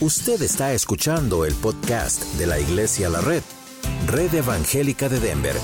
Usted 0.00 0.42
está 0.42 0.72
escuchando 0.72 1.44
el 1.44 1.54
podcast 1.54 2.24
de 2.34 2.48
la 2.48 2.58
Iglesia 2.58 3.08
La 3.08 3.20
Red, 3.20 3.44
Red 4.08 4.34
Evangélica 4.34 5.08
de 5.08 5.20
Denver, 5.20 5.54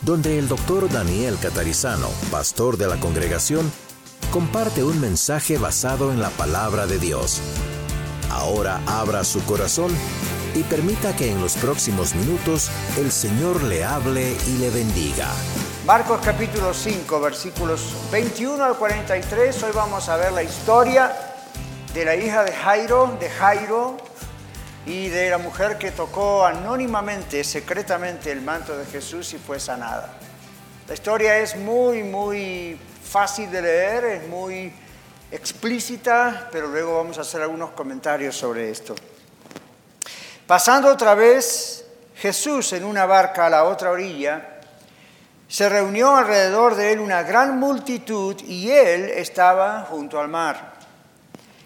donde 0.00 0.38
el 0.38 0.48
doctor 0.48 0.90
Daniel 0.90 1.36
Catarizano, 1.40 2.08
pastor 2.30 2.78
de 2.78 2.86
la 2.86 2.98
congregación, 2.98 3.70
comparte 4.30 4.82
un 4.82 4.98
mensaje 5.02 5.58
basado 5.58 6.10
en 6.12 6.22
la 6.22 6.30
palabra 6.30 6.86
de 6.86 6.98
Dios. 6.98 7.42
Ahora 8.30 8.80
abra 8.86 9.22
su 9.22 9.44
corazón 9.44 9.92
y 10.54 10.62
permita 10.62 11.14
que 11.14 11.30
en 11.30 11.38
los 11.42 11.54
próximos 11.56 12.14
minutos 12.14 12.70
el 12.96 13.12
Señor 13.12 13.62
le 13.64 13.84
hable 13.84 14.34
y 14.46 14.58
le 14.58 14.70
bendiga. 14.70 15.28
Marcos 15.84 16.20
capítulo 16.24 16.72
5, 16.72 17.20
versículos 17.20 17.94
21 18.10 18.64
al 18.64 18.76
43. 18.76 19.62
Hoy 19.62 19.72
vamos 19.74 20.08
a 20.08 20.16
ver 20.16 20.32
la 20.32 20.42
historia 20.42 21.37
de 21.94 22.04
la 22.04 22.16
hija 22.16 22.44
de 22.44 22.52
Jairo, 22.52 23.16
de 23.18 23.30
Jairo, 23.30 23.96
y 24.88 25.08
de 25.08 25.28
la 25.28 25.36
mujer 25.36 25.76
que 25.76 25.90
tocó 25.90 26.46
anónimamente, 26.46 27.44
secretamente 27.44 28.32
el 28.32 28.40
manto 28.40 28.76
de 28.76 28.86
Jesús 28.86 29.34
y 29.34 29.38
fue 29.38 29.60
sanada. 29.60 30.14
La 30.88 30.94
historia 30.94 31.38
es 31.38 31.56
muy, 31.56 32.02
muy 32.02 32.80
fácil 33.04 33.50
de 33.50 33.60
leer, 33.60 34.04
es 34.04 34.28
muy 34.28 34.72
explícita, 35.30 36.48
pero 36.50 36.68
luego 36.68 36.96
vamos 36.96 37.18
a 37.18 37.20
hacer 37.20 37.42
algunos 37.42 37.72
comentarios 37.72 38.34
sobre 38.34 38.70
esto. 38.70 38.94
Pasando 40.46 40.90
otra 40.90 41.14
vez 41.14 41.84
Jesús 42.16 42.72
en 42.72 42.84
una 42.84 43.04
barca 43.04 43.44
a 43.44 43.50
la 43.50 43.64
otra 43.64 43.90
orilla, 43.90 44.60
se 45.46 45.68
reunió 45.68 46.16
alrededor 46.16 46.76
de 46.76 46.92
él 46.92 47.00
una 47.00 47.22
gran 47.24 47.58
multitud 47.58 48.36
y 48.46 48.70
él 48.70 49.10
estaba 49.10 49.82
junto 49.82 50.18
al 50.18 50.28
mar. 50.28 50.77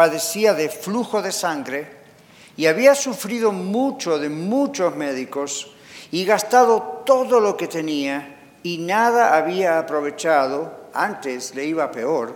padecía 0.00 0.54
de 0.54 0.70
flujo 0.70 1.20
de 1.20 1.30
sangre 1.30 1.86
y 2.56 2.64
había 2.64 2.94
sufrido 2.94 3.52
mucho 3.52 4.18
de 4.18 4.30
muchos 4.30 4.96
médicos 4.96 5.72
y 6.10 6.24
gastado 6.24 7.02
todo 7.04 7.38
lo 7.38 7.54
que 7.54 7.68
tenía 7.68 8.56
y 8.62 8.78
nada 8.78 9.36
había 9.36 9.78
aprovechado, 9.78 10.88
antes 10.94 11.54
le 11.54 11.66
iba 11.66 11.90
peor. 11.90 12.32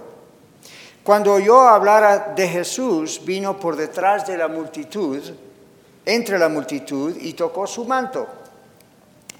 Cuando 1.02 1.32
oyó 1.32 1.66
hablar 1.66 2.34
de 2.34 2.46
Jesús, 2.48 3.22
vino 3.24 3.58
por 3.58 3.76
detrás 3.76 4.26
de 4.26 4.36
la 4.36 4.48
multitud, 4.48 5.22
entre 6.04 6.38
la 6.38 6.50
multitud, 6.50 7.16
y 7.18 7.32
tocó 7.32 7.66
su 7.66 7.86
manto, 7.86 8.26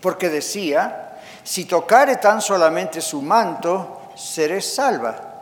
porque 0.01 0.31
decía, 0.31 1.21
si 1.43 1.67
tocare 1.67 2.17
tan 2.17 2.41
solamente 2.41 3.03
su 3.03 3.21
manto, 3.21 4.13
seré 4.17 4.63
salva. 4.63 5.34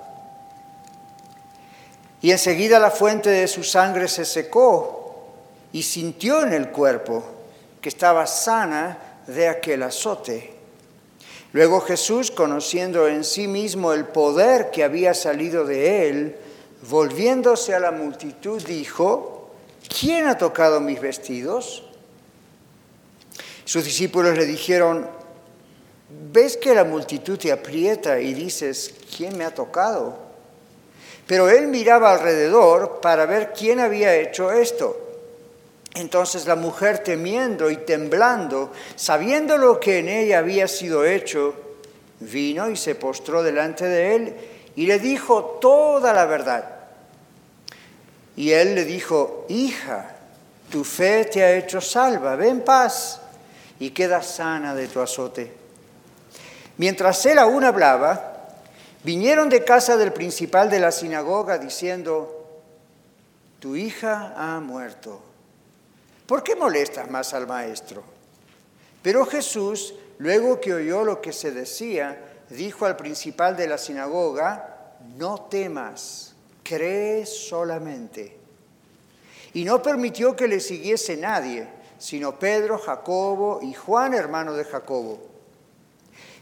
Y 2.22 2.30
enseguida 2.30 2.78
la 2.78 2.92
fuente 2.92 3.30
de 3.30 3.48
su 3.48 3.64
sangre 3.64 4.06
se 4.06 4.24
secó 4.24 5.26
y 5.72 5.82
sintió 5.82 6.42
en 6.42 6.52
el 6.52 6.68
cuerpo 6.68 7.24
que 7.80 7.88
estaba 7.88 8.26
sana 8.28 9.18
de 9.26 9.48
aquel 9.48 9.82
azote. 9.82 10.54
Luego 11.52 11.80
Jesús, 11.80 12.30
conociendo 12.30 13.08
en 13.08 13.24
sí 13.24 13.48
mismo 13.48 13.92
el 13.92 14.06
poder 14.06 14.70
que 14.70 14.84
había 14.84 15.14
salido 15.14 15.64
de 15.64 16.08
él, 16.08 16.36
volviéndose 16.88 17.74
a 17.74 17.80
la 17.80 17.90
multitud, 17.90 18.62
dijo, 18.62 19.50
¿quién 20.00 20.28
ha 20.28 20.38
tocado 20.38 20.80
mis 20.80 21.00
vestidos? 21.00 21.82
Sus 23.64 23.84
discípulos 23.84 24.38
le 24.38 24.46
dijeron, 24.46 25.08
¿ves 26.32 26.56
que 26.56 26.74
la 26.74 26.84
multitud 26.84 27.36
te 27.36 27.50
aprieta 27.50 28.20
y 28.20 28.32
dices, 28.32 28.94
¿quién 29.14 29.36
me 29.36 29.44
ha 29.44 29.52
tocado? 29.52 30.31
Pero 31.26 31.48
él 31.48 31.68
miraba 31.68 32.12
alrededor 32.12 33.00
para 33.00 33.26
ver 33.26 33.52
quién 33.56 33.80
había 33.80 34.14
hecho 34.14 34.52
esto. 34.52 34.98
Entonces 35.94 36.46
la 36.46 36.56
mujer 36.56 37.00
temiendo 37.00 37.70
y 37.70 37.76
temblando, 37.76 38.72
sabiendo 38.96 39.58
lo 39.58 39.78
que 39.78 39.98
en 39.98 40.08
ella 40.08 40.38
había 40.38 40.66
sido 40.66 41.04
hecho, 41.04 41.54
vino 42.20 42.70
y 42.70 42.76
se 42.76 42.94
postró 42.94 43.42
delante 43.42 43.84
de 43.84 44.14
él 44.14 44.36
y 44.74 44.86
le 44.86 44.98
dijo 44.98 45.58
toda 45.60 46.12
la 46.12 46.24
verdad. 46.24 46.64
Y 48.36 48.52
él 48.52 48.74
le 48.74 48.84
dijo, 48.84 49.44
hija, 49.48 50.16
tu 50.70 50.84
fe 50.84 51.26
te 51.26 51.42
ha 51.42 51.52
hecho 51.52 51.80
salva, 51.80 52.36
ve 52.36 52.48
en 52.48 52.62
paz 52.62 53.20
y 53.78 53.90
queda 53.90 54.22
sana 54.22 54.74
de 54.74 54.88
tu 54.88 55.00
azote. 55.00 55.52
Mientras 56.78 57.26
él 57.26 57.38
aún 57.38 57.64
hablaba, 57.64 58.31
Vinieron 59.04 59.48
de 59.48 59.64
casa 59.64 59.96
del 59.96 60.12
principal 60.12 60.70
de 60.70 60.78
la 60.78 60.92
sinagoga 60.92 61.58
diciendo, 61.58 62.60
tu 63.58 63.74
hija 63.74 64.34
ha 64.36 64.60
muerto. 64.60 65.20
¿Por 66.26 66.44
qué 66.44 66.54
molestas 66.54 67.10
más 67.10 67.34
al 67.34 67.48
maestro? 67.48 68.04
Pero 69.02 69.26
Jesús, 69.26 69.94
luego 70.18 70.60
que 70.60 70.74
oyó 70.74 71.02
lo 71.02 71.20
que 71.20 71.32
se 71.32 71.50
decía, 71.50 72.44
dijo 72.50 72.86
al 72.86 72.96
principal 72.96 73.56
de 73.56 73.66
la 73.66 73.76
sinagoga, 73.76 74.94
no 75.16 75.42
temas, 75.42 76.34
cree 76.62 77.26
solamente. 77.26 78.36
Y 79.52 79.64
no 79.64 79.82
permitió 79.82 80.36
que 80.36 80.46
le 80.46 80.60
siguiese 80.60 81.16
nadie, 81.16 81.66
sino 81.98 82.38
Pedro, 82.38 82.78
Jacobo 82.78 83.58
y 83.62 83.74
Juan, 83.74 84.14
hermano 84.14 84.54
de 84.54 84.64
Jacobo. 84.64 85.31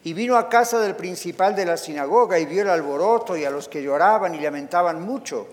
Y 0.02 0.12
vino 0.12 0.36
a 0.36 0.48
casa 0.48 0.78
del 0.80 0.96
principal 0.96 1.54
de 1.54 1.66
la 1.66 1.76
sinagoga 1.76 2.38
y 2.38 2.46
vio 2.46 2.62
el 2.62 2.70
alboroto 2.70 3.36
y 3.36 3.44
a 3.44 3.50
los 3.50 3.68
que 3.68 3.82
lloraban 3.82 4.34
y 4.34 4.40
lamentaban 4.40 5.02
mucho. 5.02 5.46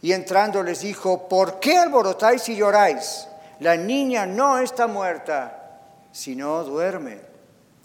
Y 0.00 0.12
entrando 0.12 0.62
les 0.62 0.80
dijo, 0.80 1.28
¿por 1.28 1.60
qué 1.60 1.78
alborotáis 1.78 2.48
y 2.48 2.56
lloráis? 2.56 3.28
La 3.60 3.76
niña 3.76 4.26
no 4.26 4.58
está 4.58 4.86
muerta, 4.86 5.80
sino 6.10 6.64
duerme. 6.64 7.20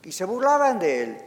Y 0.04 0.12
se 0.12 0.26
burlaban 0.26 0.80
de 0.80 1.04
él. 1.04 1.18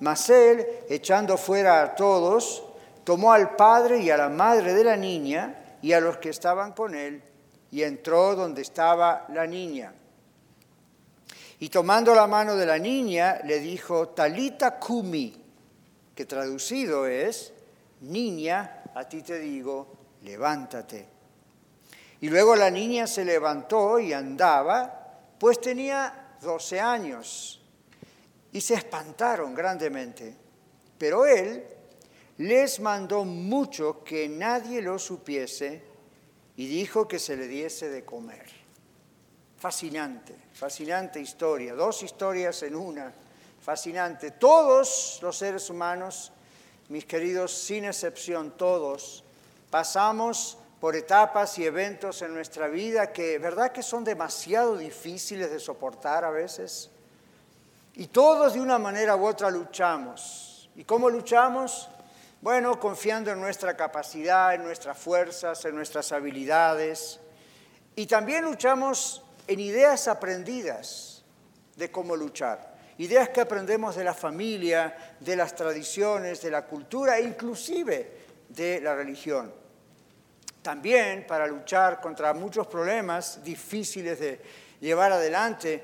Mas 0.00 0.28
él, 0.28 0.66
echando 0.88 1.36
fuera 1.38 1.82
a 1.82 1.94
todos, 1.94 2.62
tomó 3.04 3.32
al 3.32 3.56
padre 3.56 3.98
y 3.98 4.10
a 4.10 4.16
la 4.16 4.28
madre 4.28 4.74
de 4.74 4.84
la 4.84 4.96
niña 4.96 5.54
y 5.80 5.92
a 5.92 6.00
los 6.00 6.18
que 6.18 6.30
estaban 6.30 6.72
con 6.72 6.94
él, 6.94 7.22
y 7.70 7.82
entró 7.82 8.34
donde 8.34 8.62
estaba 8.62 9.24
la 9.28 9.46
niña. 9.46 9.92
Y 11.58 11.68
tomando 11.70 12.14
la 12.14 12.26
mano 12.26 12.54
de 12.54 12.66
la 12.66 12.78
niña, 12.78 13.40
le 13.44 13.60
dijo, 13.60 14.08
Talita 14.08 14.78
Kumi, 14.78 15.34
que 16.14 16.26
traducido 16.26 17.06
es, 17.06 17.52
niña, 18.00 18.82
a 18.94 19.08
ti 19.08 19.22
te 19.22 19.38
digo, 19.38 19.96
levántate. 20.22 21.08
Y 22.20 22.28
luego 22.28 22.56
la 22.56 22.70
niña 22.70 23.06
se 23.06 23.24
levantó 23.24 23.98
y 23.98 24.12
andaba, 24.12 25.34
pues 25.38 25.60
tenía 25.60 26.36
12 26.40 26.80
años. 26.80 27.62
Y 28.52 28.60
se 28.60 28.74
espantaron 28.74 29.54
grandemente. 29.54 30.34
Pero 30.98 31.26
él 31.26 31.64
les 32.38 32.80
mandó 32.80 33.24
mucho 33.24 34.02
que 34.04 34.28
nadie 34.28 34.80
lo 34.82 34.98
supiese 34.98 35.82
y 36.56 36.66
dijo 36.66 37.06
que 37.06 37.18
se 37.18 37.36
le 37.36 37.48
diese 37.48 37.90
de 37.90 38.04
comer. 38.04 38.65
Fascinante 39.58 40.46
fascinante 40.56 41.20
historia, 41.20 41.74
dos 41.74 42.02
historias 42.02 42.62
en 42.62 42.74
una, 42.74 43.12
fascinante. 43.62 44.30
Todos 44.30 45.18
los 45.20 45.36
seres 45.36 45.68
humanos, 45.68 46.32
mis 46.88 47.04
queridos, 47.04 47.52
sin 47.52 47.84
excepción 47.84 48.52
todos, 48.52 49.22
pasamos 49.70 50.56
por 50.80 50.96
etapas 50.96 51.58
y 51.58 51.66
eventos 51.66 52.22
en 52.22 52.32
nuestra 52.32 52.68
vida 52.68 53.12
que, 53.12 53.38
¿verdad 53.38 53.70
que 53.70 53.82
son 53.82 54.02
demasiado 54.02 54.76
difíciles 54.78 55.50
de 55.50 55.60
soportar 55.60 56.24
a 56.24 56.30
veces? 56.30 56.90
Y 57.94 58.06
todos 58.06 58.54
de 58.54 58.60
una 58.60 58.78
manera 58.78 59.16
u 59.16 59.26
otra 59.26 59.50
luchamos. 59.50 60.70
¿Y 60.74 60.84
cómo 60.84 61.10
luchamos? 61.10 61.88
Bueno, 62.40 62.78
confiando 62.78 63.30
en 63.30 63.40
nuestra 63.40 63.76
capacidad, 63.76 64.54
en 64.54 64.62
nuestras 64.62 64.96
fuerzas, 64.96 65.64
en 65.64 65.74
nuestras 65.74 66.12
habilidades. 66.12 67.20
Y 67.94 68.06
también 68.06 68.44
luchamos 68.44 69.22
en 69.46 69.60
ideas 69.60 70.08
aprendidas 70.08 71.24
de 71.76 71.90
cómo 71.90 72.16
luchar. 72.16 72.76
Ideas 72.98 73.28
que 73.28 73.42
aprendemos 73.42 73.94
de 73.96 74.04
la 74.04 74.14
familia, 74.14 75.16
de 75.20 75.36
las 75.36 75.54
tradiciones, 75.54 76.40
de 76.40 76.50
la 76.50 76.64
cultura 76.64 77.18
e 77.18 77.22
inclusive 77.22 78.12
de 78.48 78.80
la 78.80 78.94
religión. 78.94 79.52
también 80.62 81.24
para 81.28 81.46
luchar 81.46 82.00
contra 82.00 82.34
muchos 82.34 82.66
problemas 82.66 83.44
difíciles 83.44 84.18
de 84.18 84.40
llevar 84.80 85.12
adelante, 85.12 85.80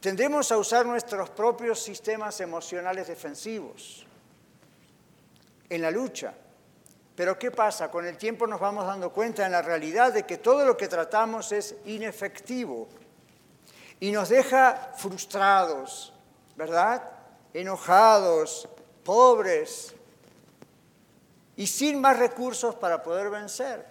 tendemos 0.00 0.50
a 0.50 0.58
usar 0.58 0.84
nuestros 0.84 1.30
propios 1.30 1.80
sistemas 1.80 2.40
emocionales 2.40 3.06
defensivos 3.06 4.04
en 5.68 5.82
la 5.82 5.92
lucha. 5.92 6.34
Pero 7.20 7.38
¿qué 7.38 7.50
pasa? 7.50 7.90
Con 7.90 8.06
el 8.06 8.16
tiempo 8.16 8.46
nos 8.46 8.58
vamos 8.58 8.86
dando 8.86 9.12
cuenta 9.12 9.44
en 9.44 9.52
la 9.52 9.60
realidad 9.60 10.10
de 10.10 10.22
que 10.22 10.38
todo 10.38 10.64
lo 10.64 10.74
que 10.74 10.88
tratamos 10.88 11.52
es 11.52 11.74
inefectivo 11.84 12.88
y 14.00 14.10
nos 14.10 14.30
deja 14.30 14.94
frustrados, 14.96 16.14
¿verdad? 16.56 17.02
Enojados, 17.52 18.66
pobres 19.04 19.94
y 21.56 21.66
sin 21.66 22.00
más 22.00 22.18
recursos 22.18 22.74
para 22.76 23.02
poder 23.02 23.28
vencer. 23.28 23.84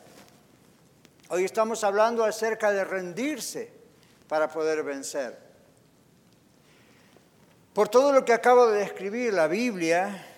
Hoy 1.27 1.43
estamos 1.43 1.83
hablando 1.83 2.23
acerca 2.23 2.71
de 2.71 2.83
rendirse 2.83 3.71
para 4.27 4.49
poder 4.49 4.81
vencer. 4.81 5.37
Por 7.75 7.89
todo 7.89 8.11
lo 8.11 8.25
que 8.25 8.33
acabo 8.33 8.71
de 8.71 8.79
describir, 8.79 9.33
la 9.33 9.45
Biblia 9.45 10.28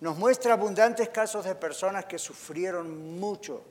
nos 0.00 0.16
muestra 0.16 0.54
abundantes 0.54 1.10
casos 1.10 1.44
de 1.44 1.54
personas 1.54 2.06
que 2.06 2.18
sufrieron 2.18 3.18
mucho, 3.18 3.62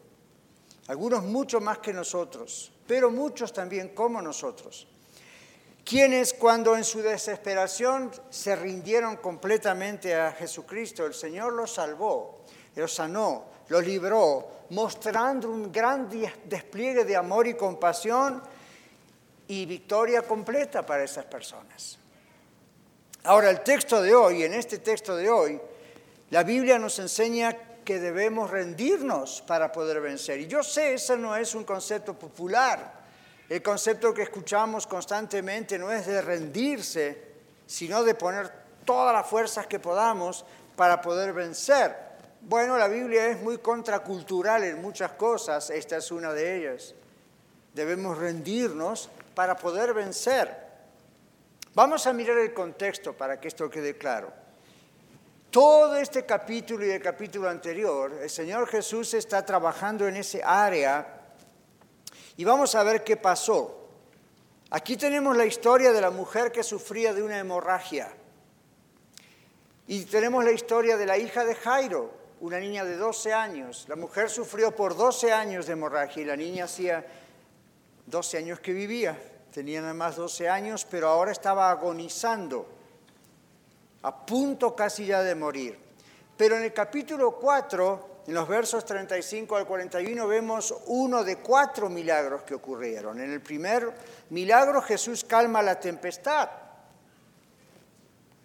algunos 0.88 1.24
mucho 1.24 1.60
más 1.60 1.80
que 1.80 1.92
nosotros, 1.94 2.72
pero 2.88 3.10
muchos 3.10 3.52
también 3.52 3.90
como 3.90 4.22
nosotros, 4.22 4.88
quienes 5.84 6.34
cuando 6.36 6.76
en 6.76 6.84
su 6.84 7.02
desesperación 7.02 8.12
se 8.30 8.56
rindieron 8.56 9.18
completamente 9.18 10.14
a 10.16 10.32
Jesucristo, 10.32 11.06
el 11.06 11.16
Señor 11.16 11.54
los 11.54 11.74
salvó, 11.74 12.42
los 12.76 12.94
sanó, 12.94 13.46
los 13.70 13.84
libró, 13.86 14.48
mostrando 14.70 15.50
un 15.50 15.72
gran 15.72 16.08
despliegue 16.46 17.06
de 17.06 17.16
amor 17.16 17.48
y 17.48 17.56
compasión 17.56 18.42
y 19.48 19.66
victoria 19.66 20.22
completa 20.22 20.86
para 20.86 21.04
esas 21.04 21.26
personas. 21.26 21.98
Ahora, 23.24 23.50
el 23.50 23.62
texto 23.62 24.02
de 24.02 24.14
hoy, 24.14 24.44
en 24.44 24.54
este 24.54 24.78
texto 24.78 25.16
de 25.16 25.30
hoy, 25.30 25.60
la 26.30 26.44
Biblia 26.44 26.78
nos 26.78 27.00
enseña 27.00 27.56
que 27.84 28.00
debemos 28.00 28.52
rendirnos 28.52 29.42
para 29.48 29.72
poder 29.72 30.00
vencer. 30.00 30.40
Y 30.40 30.48
yo 30.48 30.62
sé, 30.62 30.94
ese 30.94 31.18
no 31.18 31.36
es 31.36 31.56
un 31.56 31.64
concepto 31.64 32.14
popular. 32.14 33.00
El 33.50 33.64
concepto 33.64 34.14
que 34.14 34.22
escuchamos 34.22 34.86
constantemente 34.86 35.80
no 35.80 35.92
es 35.92 36.06
de 36.06 36.22
rendirse, 36.22 37.30
sino 37.66 38.04
de 38.04 38.14
poner 38.14 38.52
todas 38.86 39.12
las 39.12 39.26
fuerzas 39.26 39.66
que 39.66 39.80
podamos 39.80 40.46
para 40.76 41.02
poder 41.02 41.34
vencer. 41.34 41.96
Bueno, 42.42 42.78
la 42.78 42.88
Biblia 42.88 43.28
es 43.28 43.42
muy 43.42 43.58
contracultural 43.58 44.64
en 44.64 44.82
muchas 44.82 45.14
cosas, 45.14 45.72
esta 45.72 45.98
es 45.98 46.12
una 46.12 46.32
de 46.32 46.58
ellas. 46.58 46.94
Debemos 47.74 48.18
rendirnos 48.18 49.10
para 49.34 49.56
poder 49.56 49.94
vencer. 49.96 50.56
Vamos 51.74 52.06
a 52.08 52.14
mirar 52.14 52.38
el 52.38 52.54
contexto 52.54 53.14
para 53.14 53.40
que 53.40 53.48
esto 53.48 53.70
quede 53.70 53.98
claro. 53.98 54.39
Todo 55.52 55.96
este 55.96 56.28
capítulo 56.28 56.86
y 56.86 56.92
el 56.92 57.02
capítulo 57.02 57.50
anterior, 57.50 58.20
el 58.22 58.30
Señor 58.30 58.68
Jesús 58.68 59.16
está 59.16 59.44
trabajando 59.44 60.08
en 60.08 60.18
ese 60.18 60.44
área 60.44 61.22
y 62.38 62.44
vamos 62.44 62.76
a 62.76 62.84
ver 62.84 63.04
qué 63.04 63.18
pasó. 63.18 63.90
Aquí 64.70 64.96
tenemos 64.96 65.36
la 65.36 65.48
historia 65.48 65.92
de 65.92 66.02
la 66.02 66.12
mujer 66.12 66.52
que 66.52 66.62
sufría 66.62 67.16
de 67.16 67.24
una 67.24 67.40
hemorragia. 67.40 68.14
Y 69.88 70.06
tenemos 70.06 70.46
la 70.46 70.52
historia 70.52 70.98
de 70.98 71.08
la 71.08 71.18
hija 71.18 71.44
de 71.44 71.56
Jairo, 71.56 72.14
una 72.42 72.60
niña 72.60 72.86
de 72.86 72.96
12 72.96 73.34
años. 73.34 73.86
La 73.90 73.96
mujer 73.96 74.30
sufrió 74.30 74.76
por 74.76 74.96
12 74.96 75.34
años 75.34 75.66
de 75.66 75.74
hemorragia 75.74 76.22
y 76.22 76.26
la 76.26 76.36
niña 76.36 76.66
hacía 76.66 77.04
12 78.06 78.38
años 78.38 78.60
que 78.60 78.72
vivía. 78.72 79.20
Tenía 79.52 79.82
nada 79.82 79.96
más 79.96 80.16
12 80.16 80.48
años, 80.48 80.86
pero 80.86 81.08
ahora 81.08 81.32
estaba 81.32 81.72
agonizando 81.72 82.79
a 84.02 84.26
punto 84.26 84.76
casi 84.76 85.06
ya 85.06 85.22
de 85.24 85.36
morir. 85.36 85.78
Pero 86.38 86.56
en 86.56 86.64
el 86.64 86.74
capítulo 86.74 87.32
4, 87.32 88.10
en 88.28 88.34
los 88.34 88.48
versos 88.48 88.86
35 88.86 89.58
al 89.58 89.66
41, 89.66 90.28
vemos 90.28 90.74
uno 90.86 91.24
de 91.24 91.38
cuatro 91.38 91.90
milagros 91.90 92.44
que 92.44 92.56
ocurrieron. 92.56 93.20
En 93.20 93.32
el 93.32 93.42
primer 93.42 93.92
milagro 94.30 94.82
Jesús 94.82 95.24
calma 95.24 95.62
la 95.62 95.80
tempestad. 95.80 96.50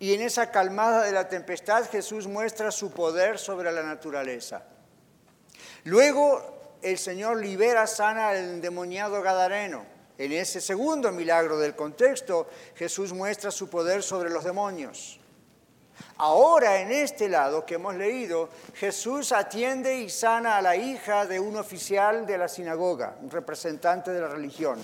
Y 0.01 0.15
en 0.15 0.23
esa 0.23 0.51
calmada 0.51 1.03
de 1.03 1.13
la 1.13 1.29
tempestad 1.29 1.89
Jesús 1.89 2.27
muestra 2.27 2.71
su 2.71 2.91
poder 2.91 3.39
sobre 3.39 3.71
la 3.71 3.83
naturaleza. 3.83 4.65
Luego 5.85 6.79
el 6.83 6.99
Señor 6.99 7.41
libera, 7.41 7.87
sana 7.87 8.29
al 8.29 8.37
endemoniado 8.37 9.23
Gadareno. 9.23 9.87
En 10.19 10.33
ese 10.33 10.61
segundo 10.61 11.13
milagro 11.13 11.59
del 11.59 11.75
contexto, 11.75 12.49
Jesús 12.75 13.13
muestra 13.13 13.51
su 13.51 13.69
poder 13.69 14.03
sobre 14.03 14.31
los 14.31 14.45
demonios. 14.45 15.21
Ahora 16.19 16.81
en 16.81 16.93
este 16.93 17.29
lado 17.29 17.67
que 17.67 17.75
hemos 17.75 17.95
leído, 17.95 18.49
Jesús 18.75 19.33
atiende 19.33 19.99
y 19.99 20.11
sana 20.11 20.57
a 20.57 20.63
la 20.63 20.77
hija 20.77 21.27
de 21.27 21.41
un 21.41 21.57
oficial 21.57 22.27
de 22.27 22.39
la 22.39 22.49
sinagoga, 22.49 23.17
un 23.21 23.31
representante 23.31 24.13
de 24.13 24.21
la 24.21 24.29
religión. 24.29 24.79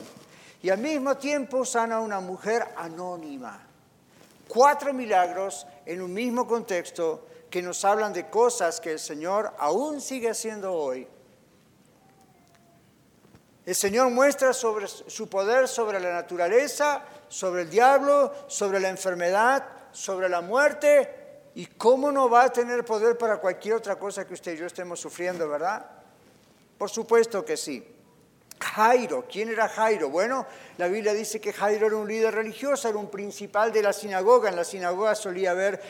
Y 0.62 0.70
al 0.70 0.78
mismo 0.78 1.16
tiempo 1.16 1.64
sana 1.64 1.96
a 1.96 2.00
una 2.00 2.20
mujer 2.20 2.66
anónima. 2.76 3.66
Cuatro 4.48 4.92
milagros 4.92 5.66
en 5.86 6.02
un 6.02 6.12
mismo 6.12 6.46
contexto 6.46 7.26
que 7.48 7.62
nos 7.62 7.84
hablan 7.84 8.12
de 8.12 8.28
cosas 8.28 8.80
que 8.80 8.92
el 8.92 8.98
Señor 8.98 9.54
aún 9.58 10.00
sigue 10.00 10.30
haciendo 10.30 10.72
hoy. 10.72 11.06
El 13.66 13.74
Señor 13.74 14.10
muestra 14.10 14.52
su 14.52 15.28
poder 15.28 15.68
sobre 15.68 16.00
la 16.00 16.12
naturaleza, 16.12 17.04
sobre 17.28 17.62
el 17.62 17.70
diablo, 17.70 18.32
sobre 18.48 18.80
la 18.80 18.88
enfermedad, 18.88 19.64
sobre 19.92 20.28
la 20.28 20.40
muerte 20.40 21.20
¿Y 21.54 21.66
cómo 21.66 22.12
no 22.12 22.30
va 22.30 22.44
a 22.44 22.52
tener 22.52 22.84
poder 22.84 23.18
para 23.18 23.38
cualquier 23.38 23.74
otra 23.74 23.96
cosa 23.96 24.26
que 24.26 24.34
usted 24.34 24.54
y 24.54 24.58
yo 24.58 24.66
estemos 24.66 25.00
sufriendo, 25.00 25.48
verdad? 25.48 25.84
Por 26.78 26.88
supuesto 26.88 27.44
que 27.44 27.56
sí. 27.56 27.84
Jairo, 28.62 29.24
¿quién 29.28 29.48
era 29.48 29.68
Jairo? 29.68 30.10
Bueno, 30.10 30.46
la 30.76 30.86
Biblia 30.86 31.14
dice 31.14 31.40
que 31.40 31.52
Jairo 31.52 31.86
era 31.86 31.96
un 31.96 32.06
líder 32.06 32.34
religioso, 32.34 32.88
era 32.88 32.98
un 32.98 33.10
principal 33.10 33.72
de 33.72 33.82
la 33.82 33.92
sinagoga. 33.92 34.50
En 34.50 34.56
la 34.56 34.64
sinagoga 34.64 35.14
solía 35.14 35.52
haber 35.52 35.80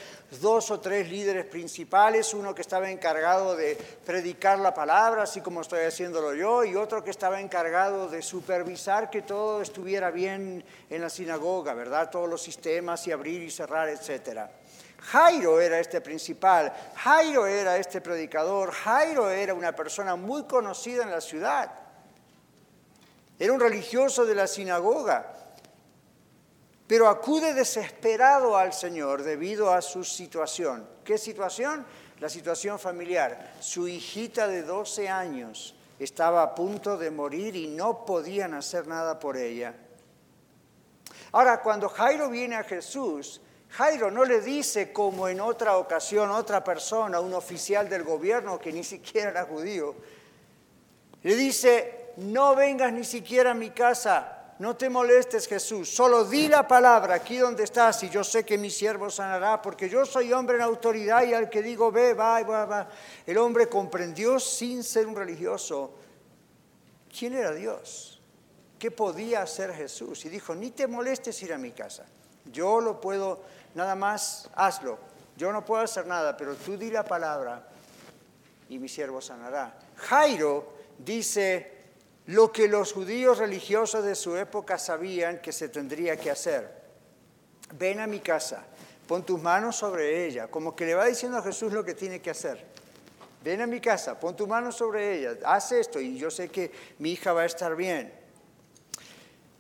dos 0.41 0.71
o 0.71 0.81
tres 0.81 1.11
líderes 1.11 1.45
principales, 1.47 2.33
uno 2.33 2.55
que 2.55 2.63
estaba 2.63 2.89
encargado 2.89 3.57
de 3.57 3.77
predicar 4.07 4.61
la 4.61 4.73
palabra, 4.73 5.25
así 5.25 5.41
como 5.41 5.61
estoy 5.61 5.81
haciéndolo 5.81 6.33
yo, 6.35 6.65
y 6.65 6.77
otro 6.77 7.03
que 7.03 7.11
estaba 7.11 7.41
encargado 7.41 8.09
de 8.09 8.23
supervisar 8.23 9.11
que 9.11 9.23
todo 9.23 9.61
estuviera 9.61 10.11
bien 10.11 10.65
en 10.89 11.01
la 11.03 11.11
sinagoga, 11.11 11.75
¿verdad? 11.75 12.09
Todos 12.09 12.31
los 12.31 12.41
sistemas 12.41 13.07
y 13.07 13.13
abrir 13.13 13.43
y 13.43 13.51
cerrar, 13.51 13.89
etcétera. 13.89 14.49
Jairo 15.03 15.61
era 15.61 15.81
este 15.81 16.01
principal, 16.01 16.73
Jairo 16.95 17.47
era 17.47 17.77
este 17.79 18.01
predicador, 18.01 18.71
Jairo 18.71 19.29
era 19.29 19.55
una 19.55 19.75
persona 19.75 20.15
muy 20.15 20.45
conocida 20.45 21.03
en 21.03 21.11
la 21.11 21.21
ciudad. 21.21 21.80
Era 23.41 23.55
un 23.55 23.61
religioso 23.61 24.27
de 24.27 24.35
la 24.35 24.47
sinagoga, 24.47 25.35
pero 26.87 27.09
acude 27.09 27.55
desesperado 27.55 28.55
al 28.55 28.75
Señor 28.75 29.23
debido 29.23 29.73
a 29.73 29.81
su 29.81 30.05
situación. 30.05 30.87
¿Qué 31.03 31.17
situación? 31.17 31.87
La 32.19 32.29
situación 32.29 32.79
familiar. 32.79 33.55
Su 33.61 33.89
hijita 33.89 34.47
de 34.47 34.63
12 34.63 35.09
años 35.09 35.75
estaba 35.99 36.43
a 36.43 36.55
punto 36.55 36.99
de 36.99 37.11
morir 37.11 37.57
y 37.57 37.67
no 37.67 38.05
podían 38.05 38.53
hacer 38.53 38.87
nada 38.87 39.19
por 39.19 39.39
ella. 39.39 39.75
Ahora, 41.33 41.63
cuando 41.63 41.89
Jairo 41.89 42.29
viene 42.29 42.57
a 42.57 42.65
Jesús, 42.65 43.41
Jairo 43.71 44.11
no 44.11 44.27
le 44.27 44.43
dice 44.43 44.93
como 44.93 45.29
en 45.29 45.41
otra 45.41 45.79
ocasión 45.79 46.31
otra 46.31 46.63
persona, 46.63 47.21
un 47.21 47.33
oficial 47.33 47.89
del 47.89 48.05
gobierno 48.05 48.59
que 48.59 48.71
ni 48.71 48.85
siquiera 48.85 49.31
era 49.31 49.45
judío, 49.45 49.95
le 51.23 51.37
dice, 51.37 52.00
no 52.17 52.55
vengas 52.55 52.93
ni 52.93 53.05
siquiera 53.05 53.53
a 53.53 53.55
mi 53.55 53.71
casa, 53.71 54.55
no 54.59 54.77
te 54.77 54.91
molestes 54.91 55.47
Jesús, 55.49 55.89
solo 55.89 56.25
di 56.25 56.49
la 56.49 56.69
palabra 56.69 57.15
aquí 57.15 57.39
donde 57.39 57.65
estás 57.65 58.03
y 58.03 58.11
yo 58.11 58.23
sé 58.23 58.45
que 58.45 58.59
mi 58.59 58.71
siervo 58.71 59.09
sanará, 59.09 59.63
porque 59.63 59.89
yo 59.89 60.05
soy 60.05 60.33
hombre 60.33 60.57
en 60.57 60.63
autoridad 60.63 61.25
y 61.25 61.33
al 61.33 61.49
que 61.49 61.63
digo 61.63 61.91
ve, 61.91 62.13
va, 62.15 62.43
va, 62.43 62.67
va. 62.67 62.89
El 63.27 63.39
hombre 63.39 63.69
comprendió 63.69 64.39
sin 64.39 64.85
ser 64.85 65.07
un 65.07 65.17
religioso 65.17 65.95
quién 67.17 67.35
era 67.35 67.53
Dios, 67.53 68.21
qué 68.79 68.91
podía 68.91 69.43
hacer 69.43 69.73
Jesús 69.73 70.25
y 70.25 70.29
dijo, 70.29 70.55
ni 70.55 70.71
te 70.71 70.87
molestes 70.87 71.43
ir 71.43 71.55
a 71.55 71.59
mi 71.59 71.73
casa, 71.73 72.05
yo 72.45 72.81
lo 72.81 73.01
puedo 73.01 73.41
nada 73.75 73.95
más 73.95 74.49
hazlo. 74.55 75.11
Yo 75.41 75.53
no 75.53 75.65
puedo 75.65 75.83
hacer 75.83 76.07
nada, 76.07 76.37
pero 76.37 76.55
tú 76.55 76.77
di 76.77 76.91
la 76.91 77.03
palabra 77.03 77.67
y 78.69 78.79
mi 78.79 78.91
siervo 78.91 79.23
sanará. 79.23 79.75
Jairo 79.97 80.75
dice 80.99 81.80
lo 82.31 82.53
que 82.53 82.69
los 82.69 82.93
judíos 82.93 83.39
religiosos 83.39 84.05
de 84.05 84.15
su 84.15 84.37
época 84.37 84.79
sabían 84.79 85.41
que 85.41 85.51
se 85.51 85.69
tendría 85.69 86.17
que 86.17 86.31
hacer. 86.31 86.71
Ven 87.75 87.99
a 87.99 88.07
mi 88.07 88.21
casa, 88.21 88.65
pon 89.09 89.27
tus 89.27 89.43
manos 89.43 89.75
sobre 89.75 90.27
ella, 90.27 90.47
como 90.47 90.77
que 90.77 90.87
le 90.87 90.95
va 90.95 91.07
diciendo 91.07 91.39
a 91.39 91.43
Jesús 91.43 91.73
lo 91.73 91.85
que 91.85 91.95
tiene 91.95 92.21
que 92.21 92.31
hacer. 92.31 92.65
ven 93.43 93.63
a 93.63 93.67
mi 93.67 93.81
casa, 93.81 94.21
pon 94.21 94.37
tu 94.37 94.47
mano 94.47 94.71
sobre 94.71 95.19
ella, 95.19 95.39
haz 95.45 95.73
esto 95.73 95.99
y 95.99 96.19
yo 96.19 96.31
sé 96.31 96.49
que 96.51 96.71
mi 96.99 97.13
hija 97.13 97.33
va 97.33 97.43
a 97.43 97.47
estar 97.47 97.75
bien. 97.75 98.13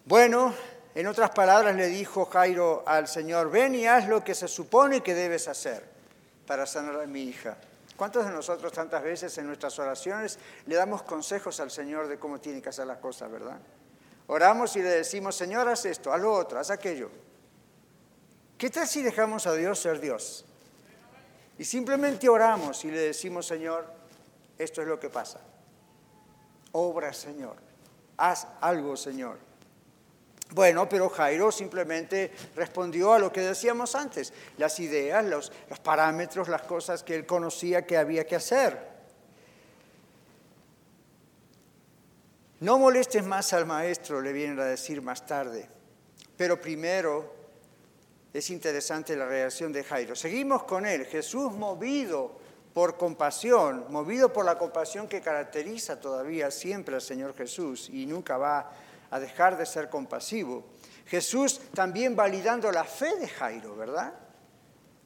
Bueno, 0.04 0.54
en 0.94 1.06
otras 1.08 1.30
palabras 1.30 1.74
le 1.74 1.88
dijo 1.88 2.26
Jairo 2.26 2.84
al 2.86 3.08
Señor, 3.08 3.50
ven 3.50 3.74
y 3.74 3.86
haz 3.86 4.06
lo 4.06 4.22
que 4.22 4.34
se 4.36 4.46
supone 4.46 5.00
que 5.00 5.14
debes 5.14 5.48
hacer 5.48 5.82
para 6.46 6.66
sanar 6.66 7.00
a 7.00 7.06
mi 7.06 7.24
hija. 7.24 7.56
¿Cuántos 8.00 8.24
de 8.24 8.32
nosotros 8.32 8.72
tantas 8.72 9.02
veces 9.02 9.36
en 9.36 9.46
nuestras 9.46 9.78
oraciones 9.78 10.38
le 10.64 10.74
damos 10.74 11.02
consejos 11.02 11.60
al 11.60 11.70
Señor 11.70 12.08
de 12.08 12.18
cómo 12.18 12.40
tiene 12.40 12.62
que 12.62 12.70
hacer 12.70 12.86
las 12.86 12.96
cosas, 12.96 13.30
verdad? 13.30 13.58
Oramos 14.28 14.74
y 14.76 14.82
le 14.82 14.88
decimos, 14.88 15.36
Señor, 15.36 15.68
haz 15.68 15.84
esto, 15.84 16.10
haz 16.10 16.18
lo 16.18 16.32
otro, 16.32 16.58
haz 16.58 16.70
aquello. 16.70 17.10
¿Qué 18.56 18.70
tal 18.70 18.88
si 18.88 19.02
dejamos 19.02 19.46
a 19.46 19.52
Dios 19.52 19.78
ser 19.78 20.00
Dios? 20.00 20.46
Y 21.58 21.64
simplemente 21.66 22.26
oramos 22.26 22.82
y 22.86 22.90
le 22.90 23.00
decimos, 23.00 23.46
Señor, 23.46 23.84
esto 24.56 24.80
es 24.80 24.88
lo 24.88 24.98
que 24.98 25.10
pasa. 25.10 25.42
Obra, 26.72 27.12
Señor. 27.12 27.56
Haz 28.16 28.46
algo, 28.62 28.96
Señor. 28.96 29.36
Bueno, 30.52 30.88
pero 30.88 31.08
Jairo 31.08 31.52
simplemente 31.52 32.32
respondió 32.56 33.12
a 33.12 33.18
lo 33.18 33.32
que 33.32 33.40
decíamos 33.40 33.94
antes, 33.94 34.32
las 34.58 34.80
ideas, 34.80 35.24
los, 35.24 35.52
parámetros, 35.82 36.48
las 36.48 36.62
cosas 36.62 37.02
que 37.02 37.14
él 37.14 37.26
conocía 37.26 37.86
que 37.86 37.96
había 37.96 38.26
que 38.26 38.36
hacer. 38.36 38.90
No 42.60 42.78
molestes 42.78 43.24
más 43.24 43.52
al 43.52 43.64
maestro, 43.64 44.20
le 44.20 44.32
vienen 44.32 44.58
a 44.58 44.64
decir 44.64 45.00
más 45.00 45.24
tarde, 45.24 45.68
pero 46.36 46.60
primero 46.60 47.34
es 48.32 48.50
interesante 48.50 49.16
la 49.16 49.26
reacción 49.26 49.72
de 49.72 49.82
Jairo. 49.82 50.14
Seguimos 50.14 50.64
con 50.64 50.84
él. 50.84 51.06
Jesús 51.06 51.52
movido 51.52 52.38
por 52.74 52.96
compasión, 52.96 53.86
movido 53.90 54.32
por 54.32 54.44
la 54.44 54.58
compasión 54.58 55.08
que 55.08 55.20
caracteriza 55.20 56.00
todavía 56.00 56.50
siempre 56.50 56.94
al 56.94 57.00
Señor 57.00 57.34
Jesús 57.34 57.88
y 57.88 58.06
nunca 58.06 58.36
va 58.36 58.58
a 58.58 58.70
dejar 59.18 59.56
de 59.56 59.66
ser 59.66 59.88
compasivo. 59.88 60.64
Jesús 61.06 61.60
también 61.74 62.14
validando 62.14 62.70
la 62.70 62.84
fe 62.84 63.16
de 63.16 63.28
Jairo, 63.28 63.74
¿verdad? 63.74 64.14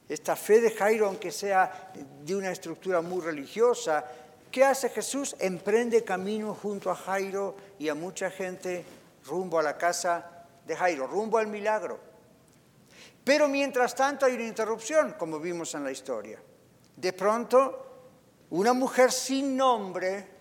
Esta 0.07 0.35
fe 0.35 0.61
de 0.61 0.69
Jairo, 0.69 1.07
aunque 1.07 1.31
sea 1.31 1.91
de 2.23 2.35
una 2.35 2.51
estructura 2.51 3.01
muy 3.01 3.21
religiosa, 3.21 4.05
¿qué 4.51 4.63
hace 4.63 4.89
Jesús? 4.89 5.35
Emprende 5.39 6.03
camino 6.03 6.53
junto 6.53 6.91
a 6.91 6.95
Jairo 6.95 7.55
y 7.79 7.89
a 7.89 7.95
mucha 7.95 8.29
gente 8.29 8.85
rumbo 9.25 9.57
a 9.57 9.63
la 9.63 9.77
casa 9.77 10.45
de 10.67 10.75
Jairo, 10.75 11.07
rumbo 11.07 11.39
al 11.39 11.47
milagro. 11.47 11.99
Pero 13.23 13.47
mientras 13.47 13.95
tanto 13.95 14.27
hay 14.27 14.35
una 14.35 14.43
interrupción, 14.43 15.15
como 15.17 15.39
vimos 15.39 15.73
en 15.73 15.83
la 15.83 15.91
historia. 15.91 16.39
De 16.95 17.11
pronto, 17.11 17.85
una 18.51 18.73
mujer 18.73 19.11
sin 19.11 19.57
nombre, 19.57 20.34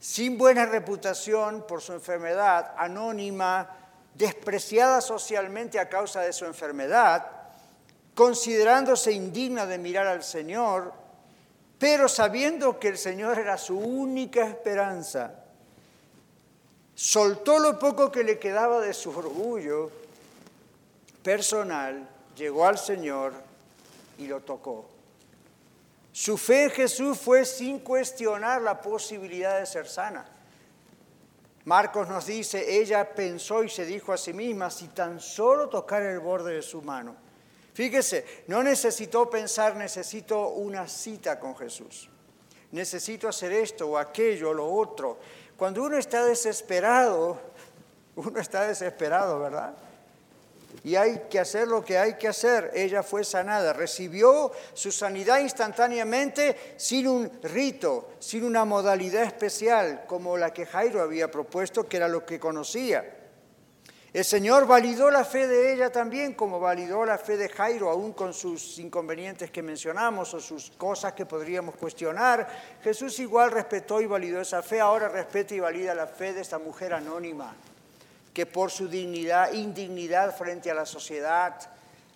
sin 0.00 0.38
buena 0.38 0.66
reputación 0.66 1.64
por 1.66 1.82
su 1.82 1.92
enfermedad, 1.92 2.72
anónima, 2.76 3.68
despreciada 4.14 5.00
socialmente 5.00 5.78
a 5.78 5.88
causa 5.88 6.20
de 6.20 6.32
su 6.32 6.44
enfermedad, 6.44 7.26
considerándose 8.14 9.12
indigna 9.12 9.66
de 9.66 9.78
mirar 9.78 10.06
al 10.06 10.22
Señor, 10.22 10.92
pero 11.78 12.08
sabiendo 12.08 12.78
que 12.78 12.88
el 12.88 12.98
Señor 12.98 13.38
era 13.38 13.56
su 13.56 13.78
única 13.78 14.46
esperanza, 14.46 15.32
soltó 16.94 17.58
lo 17.58 17.78
poco 17.78 18.10
que 18.10 18.24
le 18.24 18.38
quedaba 18.38 18.80
de 18.80 18.92
su 18.92 19.10
orgullo 19.10 19.90
personal 21.22 22.08
llegó 22.36 22.66
al 22.66 22.78
Señor 22.78 23.34
y 24.18 24.26
lo 24.26 24.40
tocó. 24.40 24.97
Su 26.18 26.36
fe 26.36 26.64
en 26.64 26.70
Jesús 26.70 27.16
fue 27.16 27.44
sin 27.44 27.78
cuestionar 27.78 28.60
la 28.60 28.82
posibilidad 28.82 29.60
de 29.60 29.66
ser 29.66 29.86
sana. 29.86 30.26
Marcos 31.64 32.08
nos 32.08 32.26
dice, 32.26 32.80
ella 32.80 33.14
pensó 33.14 33.62
y 33.62 33.68
se 33.68 33.86
dijo 33.86 34.12
a 34.12 34.16
sí 34.16 34.32
misma, 34.32 34.68
si 34.68 34.88
tan 34.88 35.20
solo 35.20 35.68
tocar 35.68 36.02
el 36.02 36.18
borde 36.18 36.54
de 36.54 36.62
su 36.62 36.82
mano. 36.82 37.14
Fíjese, 37.72 38.42
no 38.48 38.64
necesitó 38.64 39.30
pensar, 39.30 39.76
necesito 39.76 40.48
una 40.48 40.88
cita 40.88 41.38
con 41.38 41.56
Jesús. 41.56 42.10
Necesito 42.72 43.28
hacer 43.28 43.52
esto 43.52 43.86
o 43.86 43.96
aquello 43.96 44.50
o 44.50 44.54
lo 44.54 44.68
otro. 44.68 45.20
Cuando 45.56 45.84
uno 45.84 45.98
está 45.98 46.24
desesperado, 46.24 47.40
uno 48.16 48.40
está 48.40 48.66
desesperado, 48.66 49.38
¿verdad? 49.38 49.72
Y 50.84 50.96
hay 50.96 51.22
que 51.30 51.38
hacer 51.38 51.68
lo 51.68 51.84
que 51.84 51.98
hay 51.98 52.14
que 52.14 52.28
hacer. 52.28 52.70
Ella 52.74 53.02
fue 53.02 53.24
sanada, 53.24 53.72
recibió 53.72 54.52
su 54.74 54.92
sanidad 54.92 55.40
instantáneamente 55.40 56.74
sin 56.76 57.08
un 57.08 57.30
rito, 57.42 58.10
sin 58.18 58.44
una 58.44 58.64
modalidad 58.64 59.24
especial 59.24 60.04
como 60.06 60.36
la 60.36 60.52
que 60.52 60.66
Jairo 60.66 61.02
había 61.02 61.30
propuesto, 61.30 61.88
que 61.88 61.96
era 61.96 62.08
lo 62.08 62.24
que 62.24 62.38
conocía. 62.38 63.14
El 64.10 64.24
Señor 64.24 64.66
validó 64.66 65.10
la 65.10 65.22
fe 65.22 65.46
de 65.46 65.72
ella 65.72 65.92
también, 65.92 66.32
como 66.32 66.58
validó 66.58 67.04
la 67.04 67.18
fe 67.18 67.36
de 67.36 67.50
Jairo, 67.50 67.90
aún 67.90 68.14
con 68.14 68.32
sus 68.32 68.78
inconvenientes 68.78 69.50
que 69.50 69.62
mencionamos 69.62 70.32
o 70.32 70.40
sus 70.40 70.70
cosas 70.70 71.12
que 71.12 71.26
podríamos 71.26 71.76
cuestionar. 71.76 72.48
Jesús 72.82 73.18
igual 73.18 73.50
respetó 73.50 74.00
y 74.00 74.06
validó 74.06 74.40
esa 74.40 74.62
fe, 74.62 74.80
ahora 74.80 75.08
respeta 75.08 75.54
y 75.54 75.60
valida 75.60 75.94
la 75.94 76.06
fe 76.06 76.32
de 76.32 76.40
esta 76.40 76.58
mujer 76.58 76.94
anónima 76.94 77.54
que 78.38 78.46
por 78.46 78.70
su 78.70 78.86
dignidad, 78.86 79.52
indignidad 79.52 80.32
frente 80.32 80.70
a 80.70 80.74
la 80.74 80.86
sociedad, 80.86 81.58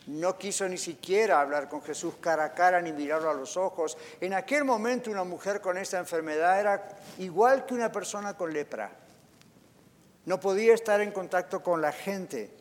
no 0.07 0.39
quiso 0.39 0.69
ni 0.69 0.79
siquiera 0.79 1.41
hablar 1.41 1.69
con 1.69 1.83
Jesús 1.83 2.15
cara 2.21 2.45
a 2.45 2.55
cara 2.55 2.81
ni 2.81 2.93
mirarlo 2.93 3.29
a 3.29 3.35
los 3.35 3.57
ojos. 3.57 3.99
En 4.21 4.33
aquel 4.33 4.63
momento 4.63 5.11
una 5.11 5.25
mujer 5.25 5.61
con 5.61 5.77
esta 5.79 5.99
enfermedad 5.99 6.61
era 6.61 6.89
igual 7.19 7.67
que 7.67 7.75
una 7.75 7.91
persona 7.91 8.35
con 8.35 8.53
lepra. 8.53 8.93
No 10.25 10.39
podía 10.39 10.75
estar 10.75 11.01
en 11.01 11.11
contacto 11.11 11.61
con 11.61 11.83
la 11.83 11.91
gente. 11.91 12.53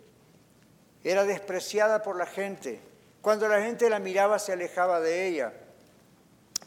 Era 1.03 1.23
despreciada 1.23 2.01
por 2.01 2.15
la 2.15 2.25
gente. 2.25 2.81
Cuando 3.21 3.47
la 3.47 3.61
gente 3.61 3.91
la 3.91 3.99
miraba 3.99 4.39
se 4.39 4.53
alejaba 4.53 4.99
de 5.01 5.27
ella. 5.27 5.53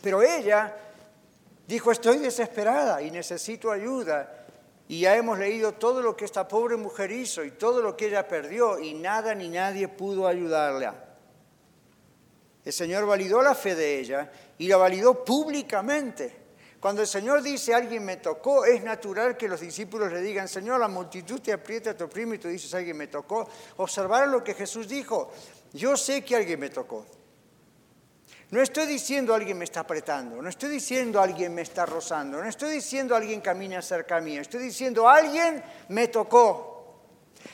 Pero 0.00 0.22
ella 0.22 0.76
dijo, 1.66 1.90
estoy 1.90 2.18
desesperada 2.18 3.02
y 3.02 3.10
necesito 3.10 3.72
ayuda. 3.72 4.43
Y 4.88 5.00
ya 5.00 5.16
hemos 5.16 5.38
leído 5.38 5.72
todo 5.72 6.02
lo 6.02 6.14
que 6.14 6.24
esta 6.24 6.46
pobre 6.46 6.76
mujer 6.76 7.10
hizo 7.10 7.42
y 7.44 7.52
todo 7.52 7.80
lo 7.80 7.96
que 7.96 8.08
ella 8.08 8.28
perdió 8.28 8.78
y 8.78 8.94
nada 8.94 9.34
ni 9.34 9.48
nadie 9.48 9.88
pudo 9.88 10.26
ayudarla. 10.26 11.16
El 12.64 12.72
Señor 12.72 13.06
validó 13.06 13.42
la 13.42 13.54
fe 13.54 13.74
de 13.74 13.98
ella 13.98 14.30
y 14.58 14.68
la 14.68 14.76
validó 14.76 15.24
públicamente. 15.24 16.44
Cuando 16.80 17.00
el 17.00 17.08
Señor 17.08 17.42
dice 17.42 17.74
alguien 17.74 18.04
me 18.04 18.18
tocó, 18.18 18.66
es 18.66 18.82
natural 18.82 19.38
que 19.38 19.48
los 19.48 19.60
discípulos 19.60 20.12
le 20.12 20.20
digan, 20.20 20.48
Señor, 20.48 20.78
la 20.80 20.88
multitud 20.88 21.40
te 21.40 21.52
aprieta, 21.52 21.96
te 21.96 22.04
oprime 22.04 22.36
y 22.36 22.38
tú 22.38 22.48
dices 22.48 22.74
alguien 22.74 22.96
me 22.96 23.06
tocó. 23.06 23.48
Observaron 23.78 24.32
lo 24.32 24.44
que 24.44 24.52
Jesús 24.52 24.86
dijo, 24.86 25.30
yo 25.72 25.96
sé 25.96 26.22
que 26.22 26.36
alguien 26.36 26.60
me 26.60 26.68
tocó. 26.68 27.06
No 28.50 28.62
estoy 28.62 28.86
diciendo 28.86 29.34
alguien 29.34 29.58
me 29.58 29.64
está 29.64 29.80
apretando, 29.80 30.40
no 30.40 30.48
estoy 30.48 30.70
diciendo 30.70 31.20
alguien 31.20 31.54
me 31.54 31.62
está 31.62 31.86
rozando, 31.86 32.38
no 32.38 32.48
estoy 32.48 32.72
diciendo 32.72 33.16
alguien 33.16 33.40
camina 33.40 33.82
cerca 33.82 34.20
mío, 34.20 34.40
estoy 34.40 34.62
diciendo 34.62 35.08
alguien 35.08 35.62
me 35.88 36.08
tocó. 36.08 36.74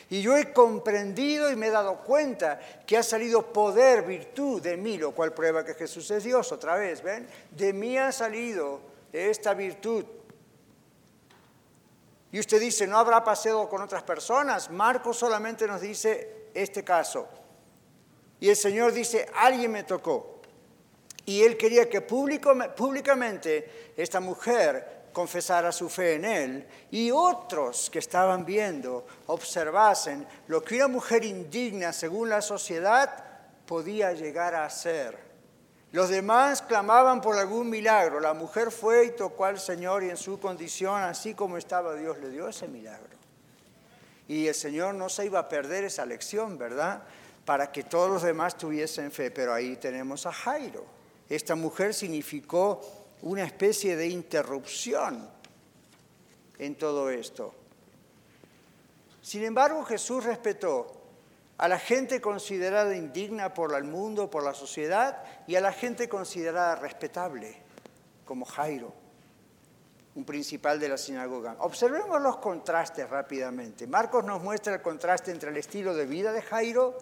Y 0.08 0.22
yo 0.22 0.36
he 0.36 0.52
comprendido 0.52 1.50
y 1.50 1.56
me 1.56 1.68
he 1.68 1.70
dado 1.70 1.98
cuenta 1.98 2.58
que 2.86 2.96
ha 2.96 3.02
salido 3.02 3.52
poder, 3.52 4.02
virtud 4.02 4.60
de 4.60 4.76
mí, 4.76 4.98
lo 4.98 5.12
cual 5.12 5.32
prueba 5.32 5.64
que 5.64 5.74
Jesús 5.74 6.10
es 6.10 6.24
Dios 6.24 6.50
otra 6.52 6.74
vez, 6.74 7.02
¿ven? 7.02 7.28
De 7.50 7.72
mí 7.72 7.96
ha 7.96 8.12
salido 8.12 8.80
esta 9.12 9.54
virtud. 9.54 10.04
Y 12.32 12.38
usted 12.38 12.60
dice, 12.60 12.86
¿no 12.86 12.98
habrá 12.98 13.24
pasado 13.24 13.68
con 13.68 13.82
otras 13.82 14.02
personas? 14.02 14.70
Marcos 14.70 15.16
solamente 15.16 15.66
nos 15.66 15.80
dice 15.80 16.48
este 16.54 16.84
caso. 16.84 17.28
Y 18.38 18.48
el 18.48 18.56
Señor 18.56 18.92
dice, 18.92 19.26
alguien 19.34 19.72
me 19.72 19.84
tocó. 19.84 20.39
Y 21.26 21.42
él 21.42 21.56
quería 21.56 21.88
que 21.88 22.00
públicamente 22.00 23.92
esta 23.96 24.20
mujer 24.20 25.00
confesara 25.12 25.72
su 25.72 25.88
fe 25.88 26.14
en 26.14 26.24
él 26.24 26.66
y 26.90 27.10
otros 27.10 27.90
que 27.90 27.98
estaban 27.98 28.44
viendo 28.44 29.06
observasen 29.26 30.26
lo 30.48 30.62
que 30.62 30.76
una 30.76 30.88
mujer 30.88 31.24
indigna 31.24 31.92
según 31.92 32.28
la 32.28 32.40
sociedad 32.40 33.24
podía 33.66 34.12
llegar 34.12 34.54
a 34.54 34.64
hacer. 34.64 35.30
Los 35.92 36.08
demás 36.08 36.62
clamaban 36.62 37.20
por 37.20 37.36
algún 37.36 37.68
milagro. 37.68 38.20
La 38.20 38.32
mujer 38.32 38.70
fue 38.70 39.06
y 39.06 39.10
tocó 39.10 39.44
al 39.44 39.58
Señor 39.58 40.04
y 40.04 40.10
en 40.10 40.16
su 40.16 40.38
condición, 40.38 41.02
así 41.02 41.34
como 41.34 41.56
estaba 41.56 41.94
Dios, 41.94 42.18
le 42.18 42.30
dio 42.30 42.48
ese 42.48 42.68
milagro. 42.68 43.18
Y 44.28 44.46
el 44.46 44.54
Señor 44.54 44.94
no 44.94 45.08
se 45.08 45.26
iba 45.26 45.40
a 45.40 45.48
perder 45.48 45.82
esa 45.82 46.06
lección, 46.06 46.56
¿verdad? 46.56 47.02
Para 47.44 47.72
que 47.72 47.82
todos 47.82 48.08
los 48.08 48.22
demás 48.22 48.56
tuviesen 48.56 49.10
fe. 49.10 49.32
Pero 49.32 49.52
ahí 49.52 49.74
tenemos 49.76 50.26
a 50.26 50.32
Jairo 50.32 50.99
esta 51.30 51.54
mujer 51.54 51.94
significó 51.94 52.80
una 53.22 53.44
especie 53.44 53.96
de 53.96 54.08
interrupción 54.08 55.30
en 56.58 56.74
todo 56.74 57.08
esto. 57.08 57.54
Sin 59.22 59.44
embargo, 59.44 59.84
Jesús 59.84 60.24
respetó 60.24 61.00
a 61.56 61.68
la 61.68 61.78
gente 61.78 62.20
considerada 62.20 62.96
indigna 62.96 63.54
por 63.54 63.74
el 63.74 63.84
mundo, 63.84 64.30
por 64.30 64.42
la 64.42 64.54
sociedad, 64.54 65.22
y 65.46 65.56
a 65.56 65.60
la 65.60 65.72
gente 65.72 66.08
considerada 66.08 66.76
respetable. 66.76 67.56
como 68.24 68.44
Jairo, 68.46 68.92
un 70.14 70.24
principal 70.24 70.78
de 70.78 70.88
la 70.88 70.96
sinagoga. 70.96 71.56
Observemos 71.58 72.20
los 72.22 72.36
contrastes 72.36 73.10
rápidamente. 73.10 73.88
Marcos 73.88 74.24
nos 74.24 74.40
muestra 74.40 74.74
el 74.74 74.82
contraste 74.82 75.32
entre 75.32 75.50
el 75.50 75.56
estilo 75.56 75.94
de 75.94 76.06
vida 76.06 76.32
de 76.32 76.40
Jairo, 76.40 76.96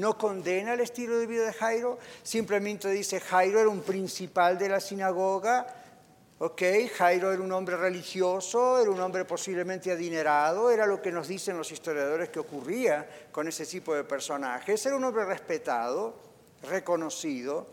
no 0.00 0.16
condena 0.16 0.72
el 0.72 0.80
estilo 0.80 1.18
de 1.18 1.26
vida 1.26 1.44
de 1.44 1.52
Jairo, 1.52 1.98
simplemente 2.22 2.88
dice 2.88 3.20
Jairo 3.20 3.60
era 3.60 3.68
un 3.68 3.82
principal 3.82 4.58
de 4.58 4.70
la 4.70 4.80
sinagoga, 4.80 5.66
ok, 6.38 6.62
Jairo 6.96 7.32
era 7.32 7.42
un 7.42 7.52
hombre 7.52 7.76
religioso, 7.76 8.80
era 8.80 8.90
un 8.90 8.98
hombre 8.98 9.26
posiblemente 9.26 9.92
adinerado, 9.92 10.70
era 10.70 10.86
lo 10.86 11.02
que 11.02 11.12
nos 11.12 11.28
dicen 11.28 11.58
los 11.58 11.70
historiadores 11.70 12.30
que 12.30 12.38
ocurría 12.38 13.06
con 13.30 13.46
ese 13.46 13.66
tipo 13.66 13.94
de 13.94 14.04
personajes, 14.04 14.84
era 14.86 14.96
un 14.96 15.04
hombre 15.04 15.26
respetado, 15.26 16.14
reconocido, 16.62 17.66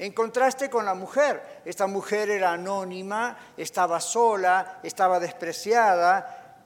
en 0.00 0.12
contraste 0.12 0.68
con 0.68 0.84
la 0.84 0.94
mujer. 0.94 1.60
Esta 1.64 1.86
mujer 1.86 2.30
era 2.30 2.52
anónima, 2.52 3.36
estaba 3.56 4.00
sola, 4.00 4.80
estaba 4.82 5.20
despreciada, 5.20 6.56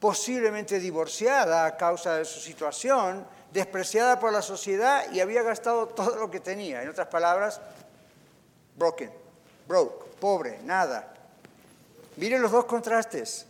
posiblemente 0.00 0.80
divorciada 0.80 1.66
a 1.66 1.76
causa 1.76 2.16
de 2.16 2.24
su 2.24 2.40
situación, 2.40 3.26
despreciada 3.52 4.18
por 4.20 4.32
la 4.32 4.42
sociedad 4.42 5.10
y 5.12 5.20
había 5.20 5.42
gastado 5.42 5.86
todo 5.88 6.16
lo 6.16 6.30
que 6.30 6.40
tenía. 6.40 6.82
En 6.82 6.88
otras 6.88 7.08
palabras, 7.08 7.60
broken, 8.76 9.10
broke, 9.66 10.04
pobre, 10.20 10.60
nada. 10.62 11.14
Miren 12.16 12.42
los 12.42 12.52
dos 12.52 12.64
contrastes. 12.64 13.46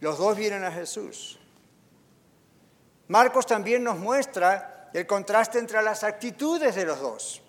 Los 0.00 0.18
dos 0.18 0.36
vienen 0.36 0.64
a 0.64 0.70
Jesús. 0.70 1.38
Marcos 3.08 3.46
también 3.46 3.82
nos 3.82 3.98
muestra 3.98 4.90
el 4.92 5.06
contraste 5.06 5.58
entre 5.58 5.82
las 5.82 6.04
actitudes 6.04 6.74
de 6.74 6.84
los 6.84 7.00
dos. 7.00 7.42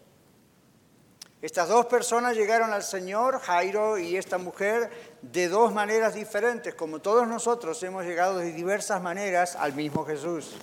Estas 1.41 1.69
dos 1.69 1.85
personas 1.85 2.35
llegaron 2.35 2.73
al 2.73 2.83
Señor, 2.83 3.39
Jairo 3.39 3.97
y 3.97 4.17
esta 4.17 4.37
mujer, 4.37 4.89
de 5.21 5.47
dos 5.47 5.71
maneras 5.71 6.13
diferentes, 6.13 6.75
como 6.75 6.99
todos 6.99 7.27
nosotros 7.27 7.81
hemos 7.83 8.03
llegado 8.03 8.39
de 8.39 8.51
diversas 8.51 9.01
maneras 9.01 9.55
al 9.55 9.73
mismo 9.73 10.05
Jesús. 10.05 10.55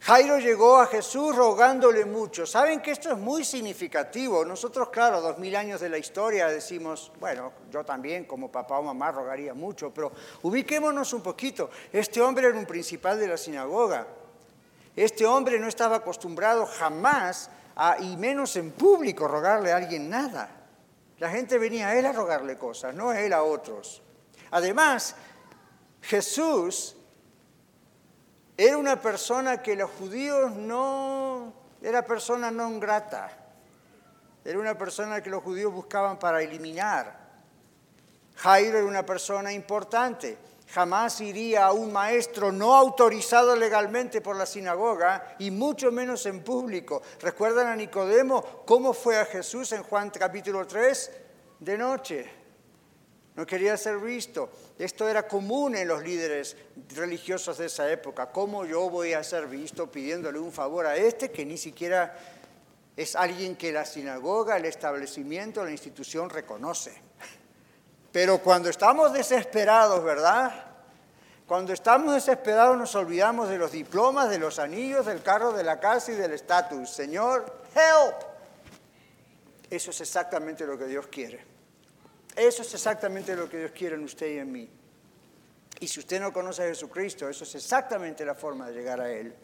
Jairo 0.00 0.38
llegó 0.38 0.78
a 0.78 0.86
Jesús 0.86 1.34
rogándole 1.34 2.04
mucho. 2.04 2.46
Saben 2.46 2.80
que 2.80 2.92
esto 2.92 3.10
es 3.10 3.18
muy 3.18 3.44
significativo. 3.44 4.44
Nosotros, 4.44 4.90
claro, 4.90 5.20
dos 5.20 5.38
mil 5.38 5.54
años 5.56 5.80
de 5.80 5.88
la 5.88 5.98
historia 5.98 6.46
decimos, 6.46 7.12
bueno, 7.18 7.52
yo 7.70 7.84
también 7.84 8.24
como 8.24 8.50
papá 8.50 8.78
o 8.78 8.82
mamá 8.82 9.10
rogaría 9.10 9.54
mucho, 9.54 9.92
pero 9.92 10.12
ubiquémonos 10.42 11.12
un 11.12 11.22
poquito. 11.22 11.70
Este 11.92 12.20
hombre 12.22 12.46
era 12.46 12.58
un 12.58 12.66
principal 12.66 13.18
de 13.18 13.26
la 13.26 13.36
sinagoga. 13.36 14.06
Este 14.94 15.26
hombre 15.26 15.58
no 15.58 15.68
estaba 15.68 15.96
acostumbrado 15.96 16.64
jamás 16.66 17.50
y 18.00 18.16
menos 18.16 18.56
en 18.56 18.72
público, 18.72 19.28
rogarle 19.28 19.72
a 19.72 19.76
alguien 19.76 20.08
nada. 20.08 20.48
La 21.18 21.30
gente 21.30 21.58
venía 21.58 21.88
a 21.88 21.98
él 21.98 22.06
a 22.06 22.12
rogarle 22.12 22.56
cosas, 22.56 22.94
no 22.94 23.10
a 23.10 23.20
él 23.20 23.32
a 23.32 23.42
otros. 23.42 24.02
Además, 24.50 25.16
Jesús 26.02 26.96
era 28.58 28.76
una 28.76 29.00
persona 29.00 29.62
que 29.62 29.74
los 29.74 29.90
judíos 29.92 30.52
no, 30.52 31.54
era 31.80 32.04
persona 32.04 32.50
no 32.50 32.78
grata, 32.78 33.30
era 34.44 34.58
una 34.58 34.76
persona 34.76 35.22
que 35.22 35.30
los 35.30 35.42
judíos 35.42 35.72
buscaban 35.72 36.18
para 36.18 36.42
eliminar. 36.42 37.26
Jairo 38.36 38.78
era 38.78 38.86
una 38.86 39.06
persona 39.06 39.50
importante 39.50 40.36
jamás 40.70 41.20
iría 41.20 41.66
a 41.66 41.72
un 41.72 41.92
maestro 41.92 42.52
no 42.52 42.74
autorizado 42.74 43.56
legalmente 43.56 44.20
por 44.20 44.36
la 44.36 44.46
sinagoga 44.46 45.36
y 45.38 45.50
mucho 45.50 45.90
menos 45.90 46.26
en 46.26 46.42
público. 46.42 47.02
¿Recuerdan 47.20 47.68
a 47.68 47.76
Nicodemo 47.76 48.62
cómo 48.66 48.92
fue 48.92 49.18
a 49.18 49.24
Jesús 49.24 49.72
en 49.72 49.82
Juan 49.82 50.10
capítulo 50.10 50.66
3? 50.66 51.10
De 51.60 51.78
noche. 51.78 52.37
No 53.38 53.46
quería 53.46 53.76
ser 53.76 53.98
visto. 53.98 54.50
Esto 54.80 55.08
era 55.08 55.28
común 55.28 55.76
en 55.76 55.86
los 55.86 56.02
líderes 56.02 56.56
religiosos 56.96 57.56
de 57.58 57.66
esa 57.66 57.88
época. 57.88 58.32
¿Cómo 58.32 58.64
yo 58.64 58.90
voy 58.90 59.12
a 59.12 59.22
ser 59.22 59.46
visto 59.46 59.88
pidiéndole 59.88 60.40
un 60.40 60.50
favor 60.50 60.86
a 60.86 60.96
este 60.96 61.30
que 61.30 61.46
ni 61.46 61.56
siquiera 61.56 62.18
es 62.96 63.14
alguien 63.14 63.54
que 63.54 63.70
la 63.70 63.84
sinagoga, 63.84 64.56
el 64.56 64.64
establecimiento, 64.64 65.64
la 65.64 65.70
institución 65.70 66.28
reconoce? 66.28 67.00
Pero 68.10 68.38
cuando 68.38 68.70
estamos 68.70 69.12
desesperados, 69.12 70.02
¿verdad? 70.02 70.52
Cuando 71.46 71.72
estamos 71.72 72.14
desesperados 72.14 72.76
nos 72.76 72.92
olvidamos 72.96 73.48
de 73.48 73.58
los 73.58 73.70
diplomas, 73.70 74.30
de 74.30 74.40
los 74.40 74.58
anillos, 74.58 75.06
del 75.06 75.22
carro, 75.22 75.52
de 75.52 75.62
la 75.62 75.78
casa 75.78 76.10
y 76.10 76.16
del 76.16 76.32
estatus. 76.32 76.90
Señor, 76.90 77.62
help. 77.72 78.16
Eso 79.70 79.92
es 79.92 80.00
exactamente 80.00 80.66
lo 80.66 80.76
que 80.76 80.86
Dios 80.86 81.06
quiere. 81.06 81.47
Eso 82.36 82.62
es 82.62 82.74
exactamente 82.74 83.34
lo 83.34 83.48
que 83.48 83.58
Dios 83.58 83.72
quiere 83.72 83.96
en 83.96 84.04
usted 84.04 84.34
y 84.34 84.38
en 84.38 84.52
mí. 84.52 84.68
Y 85.80 85.88
si 85.88 86.00
usted 86.00 86.20
no 86.20 86.32
conoce 86.32 86.64
a 86.64 86.66
Jesucristo, 86.66 87.28
eso 87.28 87.44
es 87.44 87.54
exactamente 87.54 88.24
la 88.24 88.34
forma 88.34 88.68
de 88.68 88.74
llegar 88.74 89.00
a 89.00 89.10
Él. 89.10 89.34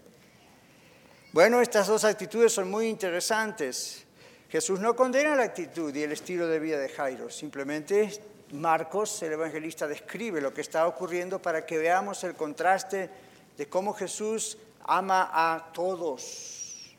Bueno, 1.33 1.61
estas 1.61 1.87
dos 1.87 2.05
actitudes 2.05 2.53
son 2.53 2.71
muy 2.71 2.87
interesantes. 2.87 4.05
Jesús 4.49 4.79
no 4.79 4.95
condena 4.95 5.35
la 5.35 5.45
actitud 5.45 5.95
y 5.95 6.03
el 6.03 6.13
estilo 6.13 6.47
de 6.47 6.61
vida 6.61 6.79
de 6.79 6.89
Jairo, 6.89 7.29
simplemente 7.29 8.09
Marcos, 8.53 9.21
el 9.23 9.33
evangelista, 9.33 9.89
describe 9.89 10.41
lo 10.41 10.55
que 10.55 10.61
está 10.61 10.87
ocurriendo 10.87 11.43
para 11.43 11.67
que 11.67 11.79
veamos 11.79 12.23
el 12.23 12.35
contraste 12.35 13.11
de 13.57 13.69
cómo 13.69 13.95
Jesús 13.95 14.59
ama 14.85 15.31
a 15.33 15.73
todos 15.73 16.95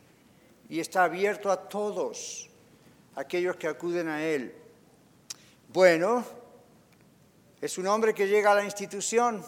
y 0.69 0.79
está 0.79 1.05
abierto 1.05 1.51
a 1.51 1.69
todos 1.69 2.49
aquellos 3.15 3.55
que 3.55 3.67
acuden 3.67 4.09
a 4.09 4.23
Él. 4.23 4.53
Bueno, 5.75 6.23
es 7.59 7.77
un 7.77 7.85
hombre 7.87 8.13
que 8.13 8.29
llega 8.29 8.53
a 8.53 8.55
la 8.55 8.63
institución, 8.63 9.43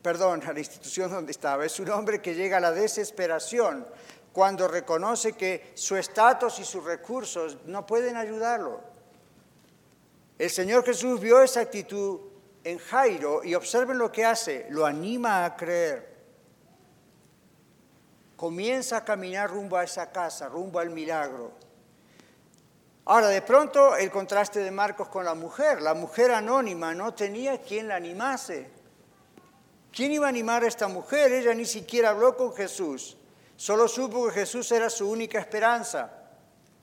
perdón, 0.00 0.40
a 0.46 0.52
la 0.52 0.60
institución 0.60 1.10
donde 1.10 1.32
estaba, 1.32 1.66
es 1.66 1.80
un 1.80 1.90
hombre 1.90 2.22
que 2.22 2.36
llega 2.36 2.58
a 2.58 2.60
la 2.60 2.70
desesperación 2.70 3.84
cuando 4.32 4.68
reconoce 4.68 5.32
que 5.32 5.72
su 5.74 5.96
estatus 5.96 6.60
y 6.60 6.64
sus 6.64 6.84
recursos 6.84 7.58
no 7.66 7.84
pueden 7.84 8.16
ayudarlo. 8.16 8.80
El 10.38 10.50
Señor 10.50 10.84
Jesús 10.84 11.18
vio 11.18 11.42
esa 11.42 11.62
actitud 11.62 12.20
en 12.62 12.78
Jairo 12.78 13.42
y 13.42 13.56
observen 13.56 13.98
lo 13.98 14.12
que 14.12 14.24
hace, 14.24 14.68
lo 14.70 14.86
anima 14.86 15.44
a 15.44 15.56
creer. 15.56 16.14
Comienza 18.36 18.98
a 18.98 19.04
caminar 19.04 19.50
rumbo 19.50 19.76
a 19.76 19.82
esa 19.82 20.12
casa, 20.12 20.48
rumbo 20.48 20.78
al 20.78 20.90
milagro. 20.90 21.50
Ahora, 23.04 23.28
de 23.28 23.42
pronto 23.42 23.96
el 23.96 24.10
contraste 24.10 24.60
de 24.60 24.70
Marcos 24.70 25.08
con 25.08 25.24
la 25.24 25.34
mujer. 25.34 25.82
La 25.82 25.94
mujer 25.94 26.30
anónima 26.30 26.94
no 26.94 27.12
tenía 27.14 27.60
quien 27.60 27.88
la 27.88 27.96
animase. 27.96 28.70
¿Quién 29.90 30.12
iba 30.12 30.26
a 30.26 30.28
animar 30.28 30.62
a 30.62 30.68
esta 30.68 30.86
mujer? 30.86 31.32
Ella 31.32 31.52
ni 31.52 31.66
siquiera 31.66 32.10
habló 32.10 32.36
con 32.36 32.54
Jesús. 32.54 33.16
Solo 33.56 33.88
supo 33.88 34.26
que 34.26 34.34
Jesús 34.34 34.70
era 34.72 34.88
su 34.88 35.10
única 35.10 35.38
esperanza. 35.38 36.10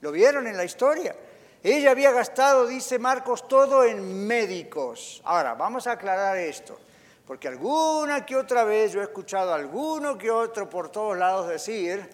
¿Lo 0.00 0.12
vieron 0.12 0.46
en 0.46 0.56
la 0.56 0.64
historia? 0.64 1.16
Ella 1.62 1.90
había 1.90 2.12
gastado, 2.12 2.66
dice 2.66 2.98
Marcos, 2.98 3.48
todo 3.48 3.84
en 3.84 4.26
médicos. 4.26 5.20
Ahora, 5.24 5.54
vamos 5.54 5.86
a 5.86 5.92
aclarar 5.92 6.38
esto, 6.38 6.78
porque 7.26 7.48
alguna 7.48 8.24
que 8.24 8.36
otra 8.36 8.64
vez 8.64 8.92
yo 8.92 9.00
he 9.00 9.04
escuchado 9.04 9.52
a 9.52 9.56
alguno 9.56 10.16
que 10.16 10.30
otro 10.30 10.70
por 10.70 10.90
todos 10.90 11.18
lados 11.18 11.48
decir, 11.48 12.08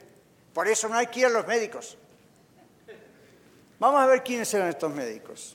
por 0.53 0.66
eso 0.66 0.88
no 0.88 0.97
hay 0.97 1.07
que 1.09 1.21
ir 1.21 1.27
a 1.27 1.31
los 1.31 1.47
médicos. 1.47 1.97
Vamos 3.78 4.00
a 4.00 4.06
ver 4.06 4.22
quiénes 4.22 4.52
eran 4.54 4.68
estos 4.68 4.92
médicos. 4.94 5.54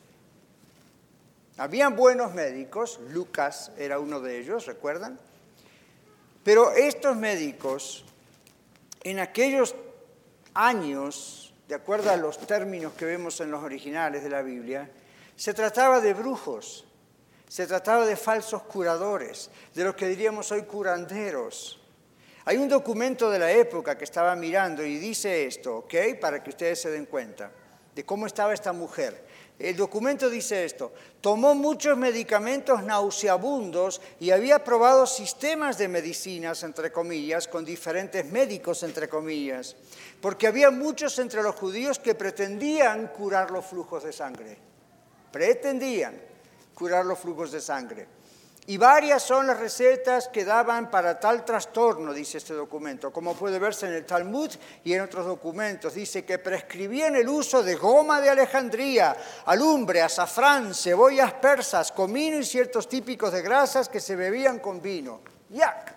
Habían 1.58 1.96
buenos 1.96 2.34
médicos, 2.34 3.00
Lucas 3.10 3.72
era 3.78 4.00
uno 4.00 4.20
de 4.20 4.40
ellos, 4.40 4.68
¿recuerdan? 4.68 5.20
Pero 6.44 6.72
estos 6.72 7.16
médicos, 7.16 8.06
en 9.04 9.20
aquellos 9.20 9.76
años, 10.54 11.54
de 11.68 11.76
acuerdo 11.76 12.12
a 12.12 12.18
los 12.18 12.38
términos 12.46 12.94
que 12.94 13.06
vemos 13.06 13.42
en 13.42 13.50
los 13.50 13.64
originales 13.64 14.24
de 14.24 14.30
la 14.30 14.44
Biblia, 14.44 14.90
se 15.36 15.56
trataba 15.56 16.00
de 16.00 16.14
brujos, 16.14 16.86
se 17.48 17.66
trataba 17.66 18.06
de 18.06 18.16
falsos 18.16 18.62
curadores, 18.64 19.50
de 19.74 19.84
los 19.84 19.96
que 19.96 20.08
diríamos 20.08 20.52
hoy 20.52 20.62
curanderos. 20.64 21.82
Hay 22.46 22.58
un 22.58 22.70
documento 22.70 23.32
de 23.32 23.40
la 23.40 23.52
época 23.52 23.98
que 23.98 24.04
estaba 24.04 24.36
mirando 24.36 24.84
y 24.86 24.98
dice 24.98 25.46
esto, 25.46 25.78
¿ok? 25.78 25.94
Para 26.20 26.44
que 26.44 26.52
ustedes 26.52 26.82
se 26.82 26.92
den 26.92 27.08
cuenta 27.08 27.52
de 27.96 28.06
cómo 28.06 28.26
estaba 28.26 28.54
esta 28.54 28.74
mujer. 28.74 29.26
El 29.60 29.76
documento 29.76 30.30
dice 30.30 30.66
esto, 30.66 30.92
tomó 31.22 31.54
muchos 31.54 31.96
medicamentos 31.96 32.82
nauseabundos 32.84 34.02
y 34.20 34.32
había 34.32 34.64
probado 34.64 35.06
sistemas 35.06 35.78
de 35.78 35.88
medicinas, 35.88 36.64
entre 36.64 36.92
comillas, 36.92 37.48
con 37.48 37.64
diferentes 37.64 38.26
médicos, 38.26 38.82
entre 38.82 39.08
comillas, 39.08 39.76
porque 40.20 40.48
había 40.48 40.72
muchos 40.72 41.20
entre 41.20 41.44
los 41.44 41.56
judíos 41.56 42.00
que 42.00 42.16
pretendían 42.16 43.10
curar 43.10 43.52
los 43.52 43.66
flujos 43.66 44.04
de 44.04 44.14
sangre, 44.14 44.58
pretendían 45.32 46.20
curar 46.74 47.06
los 47.06 47.20
flujos 47.20 47.52
de 47.52 47.62
sangre. 47.62 48.21
Y 48.68 48.78
varias 48.78 49.24
son 49.24 49.48
las 49.48 49.60
recetas 49.60 50.28
que 50.28 50.46
daban 50.46 50.92
para 50.92 51.20
tal 51.20 51.44
trastorno, 51.44 52.14
dice 52.14 52.38
este 52.38 52.54
documento, 52.54 53.12
como 53.12 53.36
puede 53.36 53.58
verse 53.58 53.88
en 53.88 53.94
el 53.94 54.06
Talmud 54.06 54.52
y 54.84 54.94
en 54.94 55.02
otros 55.02 55.26
documentos. 55.26 55.96
Dice 55.96 56.24
que 56.24 56.38
prescribían 56.38 57.16
el 57.16 57.28
uso 57.28 57.64
de 57.64 57.76
goma 57.76 58.22
de 58.22 58.30
Alejandría, 58.30 59.18
alumbre, 59.46 60.04
azafrán, 60.04 60.76
cebollas 60.76 61.34
persas, 61.34 61.92
comino 61.92 62.38
y 62.38 62.46
ciertos 62.46 62.88
típicos 62.88 63.34
de 63.34 63.42
grasas 63.42 63.90
que 63.90 64.00
se 64.00 64.16
bebían 64.16 64.60
con 64.60 64.80
vino. 64.80 65.22
¡Yak! 65.50 65.96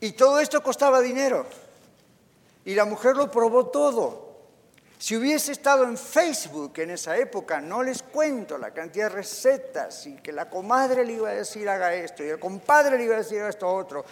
Y 0.00 0.12
todo 0.12 0.40
esto 0.40 0.62
costaba 0.62 1.00
dinero. 1.00 1.46
Y 2.64 2.74
la 2.74 2.84
mujer 2.84 3.16
lo 3.16 3.30
probó 3.30 3.66
todo. 3.66 4.25
Si 4.98 5.14
hubiese 5.14 5.52
estado 5.52 5.84
en 5.84 5.98
Facebook 5.98 6.72
en 6.76 6.90
esa 6.90 7.16
época, 7.18 7.60
no 7.60 7.82
les 7.82 8.02
cuento 8.02 8.56
la 8.56 8.70
cantidad 8.70 9.10
de 9.10 9.16
recetas 9.16 10.06
y 10.06 10.16
que 10.16 10.32
la 10.32 10.48
comadre 10.48 11.04
le 11.04 11.12
iba 11.12 11.28
a 11.28 11.34
decir 11.34 11.68
haga 11.68 11.92
esto 11.94 12.24
y 12.24 12.28
el 12.28 12.38
compadre 12.38 12.96
le 12.96 13.04
iba 13.04 13.14
a 13.14 13.18
decir 13.18 13.40
haga 13.40 13.50
esto 13.50 13.68
otro. 13.68 14.06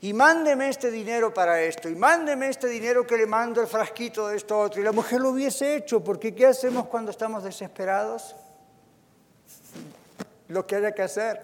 Y 0.00 0.14
mándeme 0.14 0.70
este 0.70 0.90
dinero 0.90 1.32
para 1.34 1.60
esto, 1.60 1.88
y 1.88 1.94
mándeme 1.94 2.48
este 2.48 2.68
dinero 2.68 3.06
que 3.06 3.16
le 3.16 3.26
mando 3.26 3.60
el 3.60 3.66
frasquito 3.66 4.28
de 4.28 4.36
esto 4.36 4.58
otro. 4.58 4.80
Y 4.80 4.84
la 4.84 4.92
mujer 4.92 5.20
lo 5.20 5.30
hubiese 5.30 5.74
hecho, 5.74 6.02
porque 6.04 6.34
¿qué 6.34 6.46
hacemos 6.46 6.86
cuando 6.86 7.10
estamos 7.10 7.42
desesperados? 7.42 8.36
Lo 10.48 10.66
que 10.66 10.76
haya 10.76 10.92
que 10.92 11.02
hacer. 11.02 11.40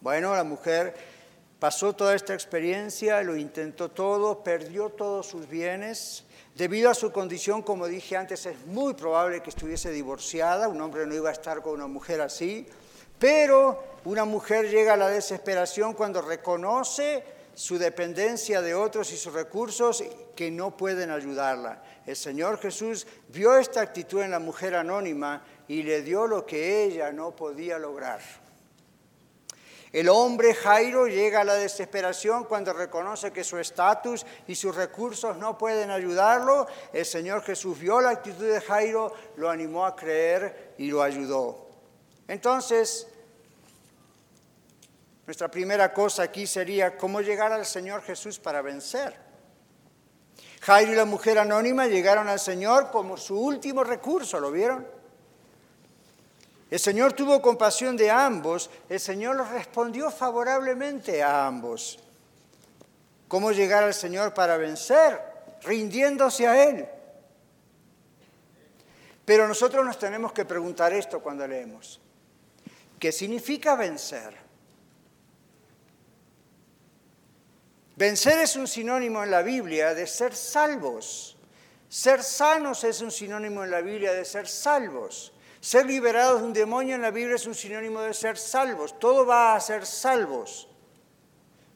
Bueno, 0.00 0.34
la 0.34 0.44
mujer 0.44 0.94
pasó 1.58 1.94
toda 1.94 2.14
esta 2.14 2.32
experiencia, 2.32 3.22
lo 3.22 3.36
intentó 3.36 3.90
todo, 3.90 4.42
perdió 4.42 4.90
todos 4.90 5.26
sus 5.26 5.48
bienes 5.48 6.24
Debido 6.54 6.90
a 6.90 6.94
su 6.94 7.12
condición, 7.12 7.62
como 7.62 7.86
dije 7.86 8.16
antes, 8.16 8.44
es 8.46 8.66
muy 8.66 8.94
probable 8.94 9.42
que 9.42 9.50
estuviese 9.50 9.90
divorciada, 9.90 10.68
un 10.68 10.80
hombre 10.80 11.06
no 11.06 11.14
iba 11.14 11.30
a 11.30 11.32
estar 11.32 11.62
con 11.62 11.74
una 11.74 11.86
mujer 11.86 12.20
así, 12.20 12.66
pero 13.18 13.82
una 14.04 14.24
mujer 14.24 14.68
llega 14.68 14.94
a 14.94 14.96
la 14.96 15.08
desesperación 15.08 15.94
cuando 15.94 16.22
reconoce 16.22 17.22
su 17.54 17.78
dependencia 17.78 18.62
de 18.62 18.74
otros 18.74 19.12
y 19.12 19.16
sus 19.16 19.32
recursos 19.32 20.02
que 20.34 20.50
no 20.50 20.76
pueden 20.76 21.10
ayudarla. 21.10 21.82
El 22.06 22.16
Señor 22.16 22.58
Jesús 22.58 23.06
vio 23.28 23.56
esta 23.56 23.82
actitud 23.82 24.22
en 24.22 24.30
la 24.30 24.38
mujer 24.38 24.74
anónima 24.74 25.44
y 25.68 25.82
le 25.82 26.02
dio 26.02 26.26
lo 26.26 26.46
que 26.46 26.84
ella 26.84 27.12
no 27.12 27.36
podía 27.36 27.78
lograr. 27.78 28.20
El 29.92 30.08
hombre 30.08 30.54
Jairo 30.54 31.08
llega 31.08 31.40
a 31.40 31.44
la 31.44 31.54
desesperación 31.54 32.44
cuando 32.44 32.72
reconoce 32.72 33.32
que 33.32 33.42
su 33.42 33.58
estatus 33.58 34.24
y 34.46 34.54
sus 34.54 34.74
recursos 34.76 35.36
no 35.36 35.58
pueden 35.58 35.90
ayudarlo. 35.90 36.68
El 36.92 37.04
Señor 37.04 37.42
Jesús 37.42 37.78
vio 37.78 38.00
la 38.00 38.10
actitud 38.10 38.46
de 38.46 38.60
Jairo, 38.60 39.12
lo 39.36 39.50
animó 39.50 39.84
a 39.84 39.96
creer 39.96 40.74
y 40.78 40.90
lo 40.90 41.02
ayudó. 41.02 41.66
Entonces, 42.28 43.08
nuestra 45.26 45.50
primera 45.50 45.92
cosa 45.92 46.22
aquí 46.22 46.46
sería 46.46 46.96
cómo 46.96 47.20
llegar 47.20 47.52
al 47.52 47.66
Señor 47.66 48.02
Jesús 48.02 48.38
para 48.38 48.62
vencer. 48.62 49.16
Jairo 50.60 50.92
y 50.92 50.96
la 50.96 51.04
mujer 51.04 51.38
anónima 51.38 51.88
llegaron 51.88 52.28
al 52.28 52.38
Señor 52.38 52.92
como 52.92 53.16
su 53.16 53.40
último 53.40 53.82
recurso, 53.82 54.38
¿lo 54.38 54.52
vieron? 54.52 54.99
El 56.70 56.78
Señor 56.78 57.14
tuvo 57.14 57.42
compasión 57.42 57.96
de 57.96 58.10
ambos, 58.10 58.70
el 58.88 59.00
Señor 59.00 59.36
respondió 59.50 60.10
favorablemente 60.10 61.22
a 61.22 61.46
ambos. 61.46 61.98
¿Cómo 63.26 63.50
llegar 63.50 63.82
al 63.82 63.94
Señor 63.94 64.32
para 64.34 64.56
vencer? 64.56 65.20
Rindiéndose 65.62 66.46
a 66.46 66.68
Él. 66.68 66.88
Pero 69.24 69.48
nosotros 69.48 69.84
nos 69.84 69.98
tenemos 69.98 70.32
que 70.32 70.44
preguntar 70.44 70.92
esto 70.92 71.20
cuando 71.20 71.46
leemos. 71.46 72.00
¿Qué 72.98 73.10
significa 73.10 73.74
vencer? 73.74 74.36
Vencer 77.96 78.38
es 78.40 78.56
un 78.56 78.66
sinónimo 78.66 79.22
en 79.22 79.30
la 79.30 79.42
Biblia 79.42 79.92
de 79.94 80.06
ser 80.06 80.34
salvos. 80.34 81.36
Ser 81.88 82.22
sanos 82.22 82.84
es 82.84 83.00
un 83.00 83.10
sinónimo 83.10 83.64
en 83.64 83.70
la 83.70 83.80
Biblia 83.80 84.12
de 84.12 84.24
ser 84.24 84.46
salvos. 84.48 85.32
Ser 85.60 85.84
liberados 85.84 86.40
de 86.40 86.46
un 86.46 86.52
demonio 86.54 86.94
en 86.94 87.02
la 87.02 87.10
Biblia 87.10 87.36
es 87.36 87.46
un 87.46 87.54
sinónimo 87.54 88.00
de 88.00 88.14
ser 88.14 88.38
salvos. 88.38 88.98
Todo 88.98 89.26
va 89.26 89.54
a 89.54 89.60
ser 89.60 89.84
salvos. 89.84 90.68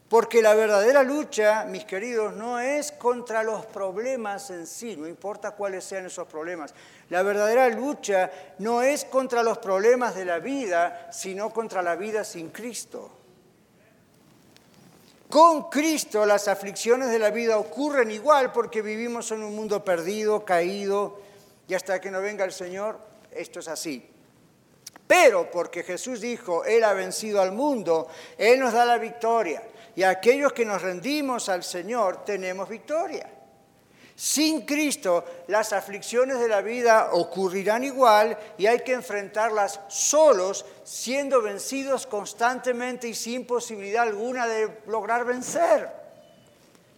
Porque 0.09 0.41
la 0.41 0.55
verdadera 0.55 1.03
lucha, 1.03 1.65
mis 1.65 1.85
queridos, 1.85 2.33
no 2.33 2.59
es 2.59 2.91
contra 2.91 3.43
los 3.43 3.65
problemas 3.65 4.49
en 4.51 4.67
sí, 4.67 4.95
no 4.95 5.07
importa 5.07 5.51
cuáles 5.51 5.83
sean 5.83 6.05
esos 6.05 6.27
problemas. 6.27 6.73
La 7.09 7.23
verdadera 7.23 7.69
lucha 7.69 8.31
no 8.59 8.81
es 8.81 9.05
contra 9.05 9.41
los 9.41 9.57
problemas 9.57 10.15
de 10.15 10.25
la 10.25 10.39
vida, 10.39 11.09
sino 11.11 11.51
contra 11.51 11.81
la 11.81 11.95
vida 11.95 12.23
sin 12.23 12.49
Cristo. 12.49 13.11
Con 15.29 15.69
Cristo 15.69 16.25
las 16.25 16.47
aflicciones 16.47 17.09
de 17.09 17.19
la 17.19 17.31
vida 17.31 17.57
ocurren 17.57 18.11
igual 18.11 18.51
porque 18.51 18.83
vivimos 18.83 19.31
en 19.31 19.43
un 19.43 19.55
mundo 19.55 19.83
perdido, 19.83 20.45
caído, 20.45 21.19
y 21.67 21.73
hasta 21.73 21.99
que 21.99 22.11
no 22.11 22.21
venga 22.21 22.45
el 22.45 22.51
Señor 22.51 23.14
esto 23.35 23.59
es 23.59 23.67
así. 23.67 24.11
Pero 25.07 25.51
porque 25.51 25.83
Jesús 25.83 26.21
dijo, 26.21 26.65
Él 26.65 26.83
ha 26.83 26.93
vencido 26.93 27.41
al 27.41 27.51
mundo, 27.51 28.07
Él 28.37 28.59
nos 28.59 28.73
da 28.73 28.85
la 28.85 28.97
victoria. 28.97 29.61
Y 29.95 30.03
aquellos 30.03 30.53
que 30.53 30.65
nos 30.65 30.81
rendimos 30.81 31.47
al 31.47 31.63
Señor 31.63 32.25
tenemos 32.25 32.67
victoria. 32.67 33.29
Sin 34.15 34.65
Cristo 34.65 35.25
las 35.47 35.73
aflicciones 35.73 36.39
de 36.39 36.47
la 36.47 36.61
vida 36.61 37.09
ocurrirán 37.11 37.83
igual 37.83 38.37
y 38.57 38.65
hay 38.65 38.79
que 38.79 38.93
enfrentarlas 38.93 39.81
solos, 39.89 40.65
siendo 40.85 41.41
vencidos 41.41 42.07
constantemente 42.07 43.09
y 43.09 43.13
sin 43.13 43.45
posibilidad 43.45 44.03
alguna 44.03 44.47
de 44.47 44.79
lograr 44.87 45.25
vencer. 45.25 45.91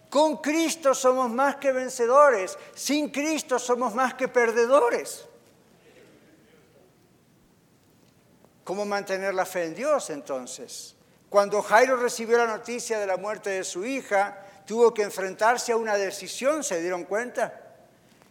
Con 0.09 0.37
Cristo 0.37 0.93
somos 0.93 1.29
más 1.31 1.57
que 1.57 1.71
vencedores, 1.71 2.57
sin 2.75 3.09
Cristo 3.09 3.59
somos 3.59 3.93
más 3.93 4.13
que 4.13 4.27
perdedores. 4.27 5.26
¿Cómo 8.67 8.83
mantener 8.83 9.33
la 9.33 9.45
fe 9.45 9.63
en 9.63 9.75
Dios 9.75 10.09
entonces? 10.09 10.93
Cuando 11.29 11.61
Jairo 11.61 11.95
recibió 11.95 12.37
la 12.37 12.47
noticia 12.47 12.99
de 12.99 13.07
la 13.07 13.15
muerte 13.15 13.49
de 13.51 13.63
su 13.63 13.85
hija, 13.85 14.43
tuvo 14.65 14.93
que 14.93 15.03
enfrentarse 15.03 15.71
a 15.71 15.77
una 15.77 15.95
decisión, 15.95 16.65
¿se 16.65 16.81
dieron 16.81 17.05
cuenta? 17.05 17.61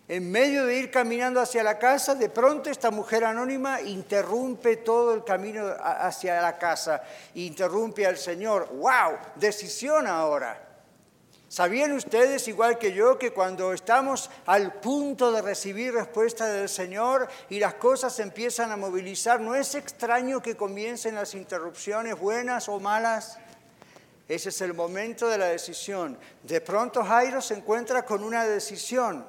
En 0.07 0.31
medio 0.31 0.67
de 0.67 0.77
ir 0.77 0.91
caminando 0.91 1.41
hacia 1.41 1.63
la 1.63 1.79
casa, 1.79 2.15
de 2.15 2.29
pronto 2.29 2.69
esta 2.69 2.91
mujer 2.91 3.25
anónima 3.25 3.81
interrumpe 3.81 4.77
todo 4.77 5.15
el 5.15 5.25
camino 5.25 5.75
hacia 5.81 6.39
la 6.43 6.59
casa, 6.59 7.03
interrumpe 7.33 8.07
al 8.07 8.19
Señor. 8.19 8.69
¡Wow! 8.75 9.17
Decisión 9.37 10.07
ahora. 10.07 10.66
¿Sabían 11.49 11.93
ustedes, 11.93 12.49
igual 12.49 12.77
que 12.77 12.93
yo, 12.93 13.19
que 13.19 13.33
cuando 13.33 13.73
estamos 13.73 14.31
al 14.47 14.75
punto 14.81 15.31
de 15.31 15.43
recibir 15.43 15.95
respuesta 15.95 16.49
del 16.49 16.69
Señor 16.69 17.29
y 17.49 17.61
las 17.61 17.75
cosas 17.75 18.19
empiezan 18.19 18.73
a 18.73 18.77
movilizar, 18.77 19.41
no 19.41 19.55
es 19.55 19.77
extraño 19.77 20.43
que 20.43 20.57
comiencen 20.57 21.15
las 21.15 21.35
interrupciones 21.35 22.19
buenas 22.19 22.69
o 22.69 22.81
malas? 22.81 23.39
Ese 24.29 24.49
es 24.49 24.61
el 24.61 24.75
momento 24.75 25.29
de 25.29 25.39
la 25.39 25.47
decisión. 25.47 26.19
De 26.43 26.61
pronto 26.61 27.05
Jairo 27.05 27.41
se 27.41 27.55
encuentra 27.55 28.05
con 28.05 28.25
una 28.25 28.45
decisión. 28.45 29.25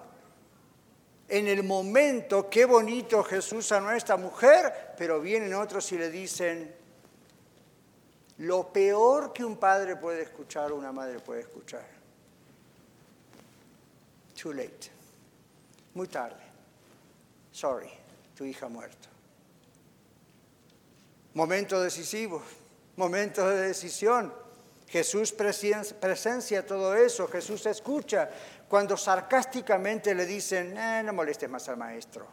En 1.30 1.48
el 1.48 1.62
momento, 1.62 2.50
qué 2.50 2.66
bonito 2.66 3.24
Jesús 3.24 3.68
sanó 3.68 3.90
a 3.90 3.98
esta 3.98 4.18
mujer, 4.18 4.96
pero 4.98 5.22
vienen 5.22 5.54
otros 5.54 5.92
y 5.92 6.00
le 6.00 6.10
dicen, 6.10 6.74
lo 8.40 8.74
peor 8.74 9.34
que 9.34 9.46
un 9.46 9.58
padre 9.58 9.98
puede 9.98 10.24
escuchar 10.24 10.72
o 10.72 10.78
una 10.78 10.92
madre 10.92 11.20
puede 11.20 11.42
escuchar 11.42 11.97
Too 14.48 14.54
late. 14.54 14.90
Muy 15.94 16.08
tarde. 16.08 16.42
Sorry, 17.52 17.90
tu 18.34 18.46
hija 18.46 18.68
ha 18.68 18.70
muerto. 18.70 19.10
Momento 21.34 21.82
decisivo, 21.82 22.42
momento 22.96 23.46
de 23.50 23.68
decisión. 23.68 24.34
Jesús 24.88 25.34
presencia 25.34 26.66
todo 26.66 26.96
eso, 26.96 27.28
Jesús 27.28 27.66
escucha 27.66 28.30
cuando 28.70 28.96
sarcásticamente 28.96 30.16
le 30.16 30.26
dicen, 30.26 30.78
eh, 30.78 31.02
no 31.04 31.12
moleste 31.12 31.50
más 31.50 31.68
al 31.68 31.76
maestro. 31.76 32.26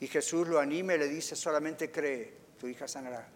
Y 0.00 0.06
Jesús 0.06 0.48
lo 0.48 0.58
anima 0.58 0.94
y 0.94 1.00
le 1.00 1.08
dice, 1.08 1.36
solamente 1.36 1.90
cree, 1.90 2.32
tu 2.58 2.66
hija 2.66 2.88
sanará. 2.88 3.28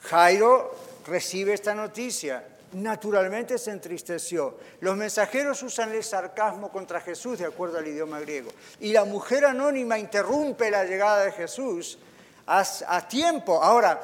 Jairo 0.00 0.74
recibe 1.04 1.52
esta 1.52 1.74
noticia, 1.74 2.42
naturalmente 2.72 3.58
se 3.58 3.70
entristeció. 3.70 4.58
Los 4.80 4.96
mensajeros 4.96 5.62
usan 5.62 5.92
el 5.92 6.02
sarcasmo 6.02 6.70
contra 6.70 7.00
Jesús 7.00 7.38
de 7.38 7.46
acuerdo 7.46 7.78
al 7.78 7.86
idioma 7.86 8.20
griego. 8.20 8.50
Y 8.80 8.92
la 8.92 9.04
mujer 9.04 9.44
anónima 9.44 9.98
interrumpe 9.98 10.70
la 10.70 10.84
llegada 10.84 11.24
de 11.24 11.32
Jesús 11.32 11.98
a, 12.46 13.08
tiempo. 13.08 13.62
Ahora, 13.62 14.00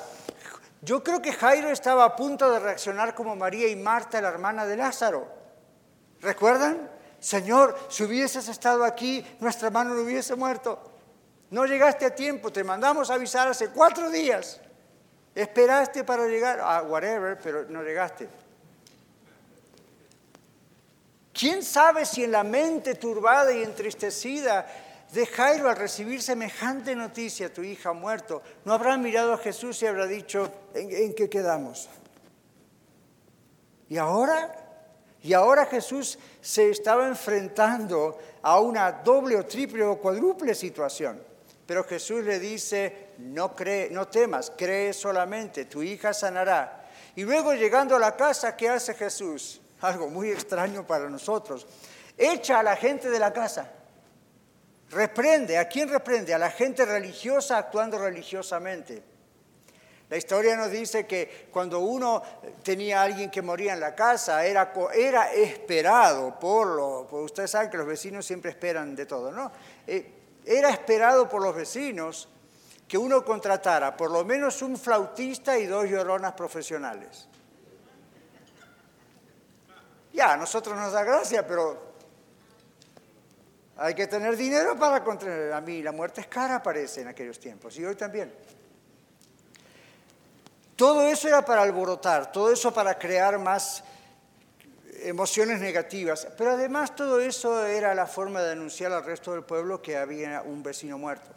yo 0.82 1.02
creo 1.02 1.20
que 1.20 1.32
Jairo 1.32 1.70
estaba 1.70 2.04
a 2.04 2.16
punto 2.16 2.50
de 2.50 2.60
reaccionar 2.60 3.14
como 3.14 3.36
María 3.36 3.68
y 3.68 3.76
Marta, 3.76 4.20
la 4.20 4.28
hermana 4.28 4.66
de 4.66 4.76
Lázaro. 4.76 5.26
¿Recuerdan? 6.20 6.90
Señor, 7.20 7.76
si 7.88 8.04
hubieses 8.04 8.48
estado 8.48 8.84
aquí, 8.84 9.24
nuestra 9.40 9.70
mano 9.70 9.94
no 9.94 10.02
hubiese 10.02 10.36
muerto. 10.36 10.92
No 11.50 11.64
llegaste 11.64 12.04
a 12.04 12.14
tiempo, 12.14 12.52
te 12.52 12.62
mandamos 12.62 13.10
a 13.10 13.14
avisar 13.14 13.48
hace 13.48 13.70
cuatro 13.70 14.10
días. 14.10 14.60
Esperaste 15.34 16.04
para 16.04 16.26
llegar 16.26 16.60
a 16.60 16.82
whatever, 16.82 17.38
pero 17.42 17.64
no 17.68 17.82
llegaste. 17.82 18.28
¿Quién 21.38 21.62
sabe 21.62 22.04
si 22.04 22.24
en 22.24 22.32
la 22.32 22.42
mente 22.42 22.96
turbada 22.96 23.52
y 23.52 23.62
entristecida 23.62 24.66
de 25.12 25.24
Jairo 25.24 25.70
al 25.70 25.76
recibir 25.76 26.20
semejante 26.20 26.96
noticia, 26.96 27.54
tu 27.54 27.62
hija 27.62 27.90
ha 27.90 27.92
muerto, 27.92 28.42
no 28.64 28.72
habrá 28.72 28.96
mirado 28.96 29.34
a 29.34 29.38
Jesús 29.38 29.80
y 29.80 29.86
habrá 29.86 30.08
dicho, 30.08 30.50
¿en, 30.74 31.14
qué 31.14 31.30
quedamos? 31.30 31.88
¿Y 33.88 33.98
ahora? 33.98 34.52
Y 35.22 35.32
ahora 35.32 35.66
Jesús 35.66 36.18
se 36.40 36.70
estaba 36.70 37.06
enfrentando 37.06 38.18
a 38.42 38.58
una 38.58 38.90
doble 38.90 39.36
o 39.36 39.46
triple 39.46 39.84
o 39.84 40.00
cuádruple 40.00 40.56
situación. 40.56 41.22
Pero 41.64 41.84
Jesús 41.84 42.24
le 42.24 42.40
dice, 42.40 43.10
no, 43.18 43.54
cree, 43.54 43.90
no 43.90 44.08
temas, 44.08 44.52
cree 44.56 44.92
solamente, 44.92 45.66
tu 45.66 45.84
hija 45.84 46.12
sanará. 46.12 46.84
Y 47.14 47.22
luego 47.22 47.54
llegando 47.54 47.94
a 47.94 48.00
la 48.00 48.16
casa, 48.16 48.56
¿qué 48.56 48.68
hace 48.68 48.94
Jesús? 48.94 49.60
Algo 49.80 50.08
muy 50.08 50.30
extraño 50.30 50.86
para 50.86 51.08
nosotros. 51.08 51.66
Echa 52.16 52.60
a 52.60 52.62
la 52.62 52.76
gente 52.76 53.10
de 53.10 53.18
la 53.18 53.32
casa. 53.32 53.70
Reprende. 54.90 55.58
¿A 55.58 55.68
quién 55.68 55.88
reprende? 55.88 56.34
A 56.34 56.38
la 56.38 56.50
gente 56.50 56.84
religiosa 56.84 57.58
actuando 57.58 57.98
religiosamente. 57.98 59.02
La 60.10 60.16
historia 60.16 60.56
nos 60.56 60.70
dice 60.70 61.06
que 61.06 61.48
cuando 61.52 61.80
uno 61.80 62.22
tenía 62.62 63.00
a 63.00 63.04
alguien 63.04 63.30
que 63.30 63.42
moría 63.42 63.74
en 63.74 63.80
la 63.80 63.94
casa, 63.94 64.44
era, 64.46 64.72
era 64.94 65.32
esperado 65.32 66.38
por 66.38 66.66
los, 66.68 67.12
ustedes 67.12 67.50
saben 67.50 67.70
que 67.70 67.76
los 67.76 67.86
vecinos 67.86 68.24
siempre 68.24 68.50
esperan 68.50 68.96
de 68.96 69.04
todo, 69.04 69.30
¿no? 69.30 69.52
Eh, 69.86 70.14
era 70.46 70.70
esperado 70.70 71.28
por 71.28 71.42
los 71.42 71.54
vecinos 71.54 72.26
que 72.86 72.96
uno 72.96 73.22
contratara 73.22 73.94
por 73.94 74.10
lo 74.10 74.24
menos 74.24 74.62
un 74.62 74.78
flautista 74.78 75.58
y 75.58 75.66
dos 75.66 75.84
lloronas 75.84 76.32
profesionales. 76.32 77.28
Ya, 80.18 80.32
a 80.32 80.36
nosotros 80.36 80.76
nos 80.76 80.92
da 80.92 81.04
gracia, 81.04 81.46
pero 81.46 81.80
hay 83.76 83.94
que 83.94 84.08
tener 84.08 84.36
dinero 84.36 84.76
para 84.76 85.04
contratar. 85.04 85.52
A 85.52 85.60
mí 85.60 85.80
la 85.80 85.92
muerte 85.92 86.22
es 86.22 86.26
cara, 86.26 86.60
parece, 86.60 87.02
en 87.02 87.06
aquellos 87.06 87.38
tiempos, 87.38 87.78
y 87.78 87.84
hoy 87.84 87.94
también. 87.94 88.34
Todo 90.74 91.06
eso 91.06 91.28
era 91.28 91.44
para 91.44 91.62
alborotar, 91.62 92.32
todo 92.32 92.50
eso 92.50 92.74
para 92.74 92.98
crear 92.98 93.38
más 93.38 93.84
emociones 95.02 95.60
negativas, 95.60 96.26
pero 96.36 96.50
además 96.50 96.96
todo 96.96 97.20
eso 97.20 97.64
era 97.64 97.94
la 97.94 98.08
forma 98.08 98.42
de 98.42 98.50
anunciar 98.50 98.90
al 98.90 99.04
resto 99.04 99.30
del 99.34 99.44
pueblo 99.44 99.80
que 99.80 99.96
había 99.96 100.42
un 100.42 100.64
vecino 100.64 100.98
muerto. 100.98 101.30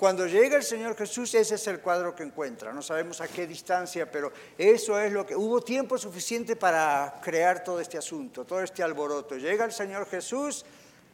Cuando 0.00 0.26
llega 0.26 0.56
el 0.56 0.62
Señor 0.62 0.96
Jesús, 0.96 1.34
ese 1.34 1.56
es 1.56 1.66
el 1.66 1.80
cuadro 1.80 2.14
que 2.14 2.22
encuentra. 2.22 2.72
No 2.72 2.80
sabemos 2.80 3.20
a 3.20 3.28
qué 3.28 3.46
distancia, 3.46 4.10
pero 4.10 4.32
eso 4.56 4.98
es 4.98 5.12
lo 5.12 5.26
que... 5.26 5.36
Hubo 5.36 5.60
tiempo 5.60 5.98
suficiente 5.98 6.56
para 6.56 7.20
crear 7.22 7.62
todo 7.62 7.80
este 7.80 7.98
asunto, 7.98 8.46
todo 8.46 8.62
este 8.62 8.82
alboroto. 8.82 9.36
Llega 9.36 9.66
el 9.66 9.72
Señor 9.72 10.06
Jesús, 10.06 10.64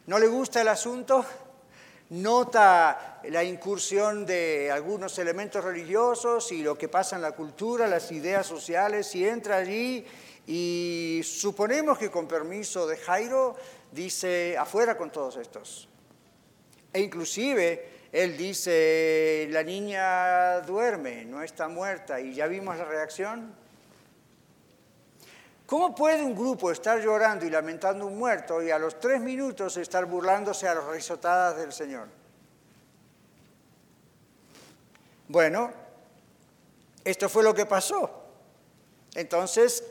no 0.05 0.17
le 0.17 0.27
gusta 0.27 0.61
el 0.61 0.69
asunto, 0.69 1.25
nota 2.11 3.19
la 3.25 3.43
incursión 3.43 4.25
de 4.25 4.71
algunos 4.71 5.19
elementos 5.19 5.65
religiosos 5.65 6.49
y 6.53 6.63
lo 6.63 6.77
que 6.77 6.87
pasa 6.87 7.17
en 7.17 7.23
la 7.23 7.33
cultura, 7.33 7.87
las 7.87 8.09
ideas 8.13 8.47
sociales, 8.47 9.13
y 9.15 9.27
entra 9.27 9.57
allí 9.57 10.05
y 10.45 11.19
suponemos 11.25 11.97
que 11.97 12.09
con 12.09 12.25
permiso 12.25 12.87
de 12.87 12.95
Jairo 12.95 13.53
dice, 13.91 14.57
afuera 14.57 14.97
con 14.97 15.11
todos 15.11 15.35
estos. 15.35 15.89
E 16.93 17.01
inclusive 17.01 17.96
él 18.11 18.37
dice, 18.37 19.47
la 19.51 19.63
niña 19.63 20.61
duerme, 20.61 21.25
no 21.25 21.43
está 21.43 21.67
muerta, 21.67 22.19
y 22.19 22.33
ya 22.33 22.47
vimos 22.47 22.77
la 22.77 22.85
reacción. 22.85 23.53
¿Cómo 25.65 25.93
puede 25.93 26.23
un 26.23 26.33
grupo 26.33 26.71
estar 26.71 27.01
llorando 27.01 27.45
y 27.45 27.49
lamentando 27.49 28.07
un 28.07 28.17
muerto 28.17 28.63
y 28.63 28.71
a 28.71 28.79
los 28.79 28.99
tres 29.01 29.19
minutos 29.19 29.75
estar 29.75 30.05
burlándose 30.05 30.65
a 30.67 30.75
las 30.75 30.85
risotadas 30.85 31.57
del 31.57 31.73
Señor? 31.73 32.07
Bueno, 35.27 35.73
esto 37.03 37.27
fue 37.27 37.43
lo 37.43 37.53
que 37.53 37.65
pasó. 37.65 38.23
Entonces, 39.13 39.83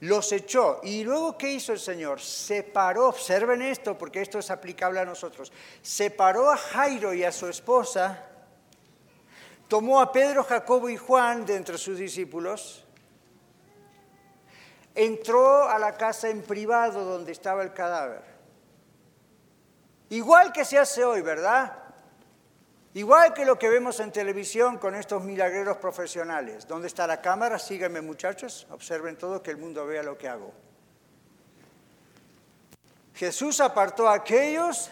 los 0.00 0.32
echó. 0.32 0.80
¿Y 0.82 1.04
luego 1.04 1.38
qué 1.38 1.52
hizo 1.52 1.72
el 1.72 1.78
Señor? 1.78 2.20
Separó, 2.20 3.08
observen 3.08 3.62
esto 3.62 3.96
porque 3.96 4.20
esto 4.20 4.38
es 4.38 4.50
aplicable 4.50 5.00
a 5.00 5.04
nosotros, 5.04 5.52
separó 5.82 6.50
a 6.50 6.56
Jairo 6.56 7.14
y 7.14 7.24
a 7.24 7.32
su 7.32 7.46
esposa, 7.48 8.24
tomó 9.68 10.00
a 10.00 10.12
Pedro, 10.12 10.44
Jacobo 10.44 10.88
y 10.88 10.96
Juan 10.96 11.46
de 11.46 11.56
entre 11.56 11.78
sus 11.78 11.98
discípulos, 11.98 12.84
entró 14.94 15.68
a 15.68 15.78
la 15.78 15.96
casa 15.96 16.28
en 16.28 16.42
privado 16.42 17.04
donde 17.04 17.32
estaba 17.32 17.62
el 17.62 17.72
cadáver. 17.72 18.22
Igual 20.08 20.52
que 20.52 20.64
se 20.64 20.78
hace 20.78 21.04
hoy, 21.04 21.20
¿verdad? 21.20 21.85
Igual 22.96 23.34
que 23.34 23.44
lo 23.44 23.58
que 23.58 23.68
vemos 23.68 24.00
en 24.00 24.10
televisión 24.10 24.78
con 24.78 24.94
estos 24.94 25.22
milagreros 25.22 25.76
profesionales. 25.76 26.66
¿Dónde 26.66 26.86
está 26.86 27.06
la 27.06 27.20
cámara? 27.20 27.58
Síganme 27.58 28.00
muchachos, 28.00 28.66
observen 28.70 29.16
todo, 29.16 29.42
que 29.42 29.50
el 29.50 29.58
mundo 29.58 29.84
vea 29.84 30.02
lo 30.02 30.16
que 30.16 30.26
hago. 30.26 30.50
Jesús 33.14 33.60
apartó 33.60 34.08
a 34.08 34.14
aquellos 34.14 34.90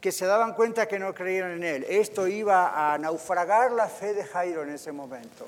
que 0.00 0.12
se 0.12 0.24
daban 0.24 0.54
cuenta 0.54 0.88
que 0.88 0.98
no 0.98 1.12
creían 1.14 1.50
en 1.50 1.62
Él. 1.62 1.86
Esto 1.90 2.26
iba 2.26 2.90
a 2.90 2.96
naufragar 2.96 3.72
la 3.72 3.86
fe 3.86 4.14
de 4.14 4.24
Jairo 4.24 4.62
en 4.62 4.70
ese 4.70 4.90
momento. 4.90 5.46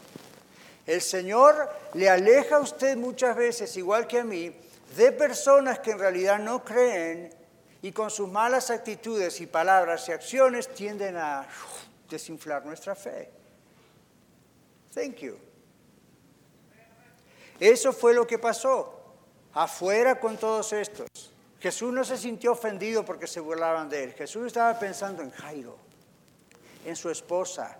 El 0.86 1.00
Señor 1.00 1.70
le 1.94 2.10
aleja 2.10 2.56
a 2.56 2.60
usted 2.60 2.98
muchas 2.98 3.34
veces, 3.34 3.74
igual 3.78 4.06
que 4.06 4.18
a 4.18 4.24
mí, 4.24 4.54
de 4.94 5.10
personas 5.10 5.78
que 5.78 5.92
en 5.92 5.98
realidad 5.98 6.38
no 6.38 6.62
creen 6.62 7.32
y 7.80 7.92
con 7.92 8.10
sus 8.10 8.30
malas 8.30 8.70
actitudes 8.70 9.40
y 9.40 9.46
palabras 9.46 10.06
y 10.10 10.12
acciones 10.12 10.68
tienden 10.68 11.16
a 11.16 11.46
desinflar 12.14 12.64
nuestra 12.64 12.94
fe. 12.94 13.30
Thank 14.94 15.16
you. 15.18 15.36
Eso 17.58 17.92
fue 17.92 18.14
lo 18.14 18.26
que 18.26 18.38
pasó. 18.38 19.00
Afuera 19.52 20.18
con 20.18 20.36
todos 20.36 20.72
estos. 20.72 21.08
Jesús 21.60 21.92
no 21.92 22.04
se 22.04 22.16
sintió 22.16 22.52
ofendido 22.52 23.04
porque 23.04 23.26
se 23.26 23.40
burlaban 23.40 23.88
de 23.88 24.04
él. 24.04 24.12
Jesús 24.12 24.46
estaba 24.46 24.78
pensando 24.78 25.22
en 25.22 25.30
Jairo, 25.30 25.76
en 26.84 26.94
su 26.94 27.08
esposa, 27.08 27.78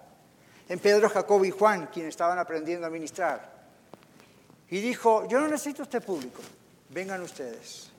en 0.69 0.79
Pedro, 0.79 1.09
Jacobo 1.11 1.45
y 1.45 1.51
Juan, 1.51 1.89
quienes 1.89 2.11
estaban 2.11 2.39
aprendiendo 2.39 2.87
a 2.87 2.91
ministrar. 2.91 3.53
Y 4.71 4.81
dijo, 4.81 5.29
yo 5.29 5.39
no 5.39 5.49
necesito 5.49 5.83
este 5.83 6.01
público, 6.01 6.41
vengan 6.89 7.21
ustedes. 7.23 7.91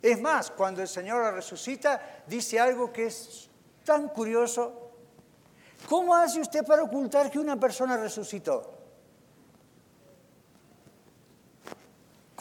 Es 0.00 0.20
más, 0.20 0.50
cuando 0.50 0.80
el 0.82 0.88
Señor 0.88 1.22
la 1.22 1.30
resucita, 1.30 2.22
dice 2.26 2.58
algo 2.58 2.92
que 2.92 3.06
es 3.06 3.50
tan 3.84 4.08
curioso 4.08 4.81
¿Cómo 5.88 6.14
hace 6.14 6.40
usted 6.40 6.64
para 6.64 6.82
ocultar 6.82 7.30
que 7.30 7.38
una 7.38 7.58
persona 7.58 7.96
resucitó? 7.96 8.78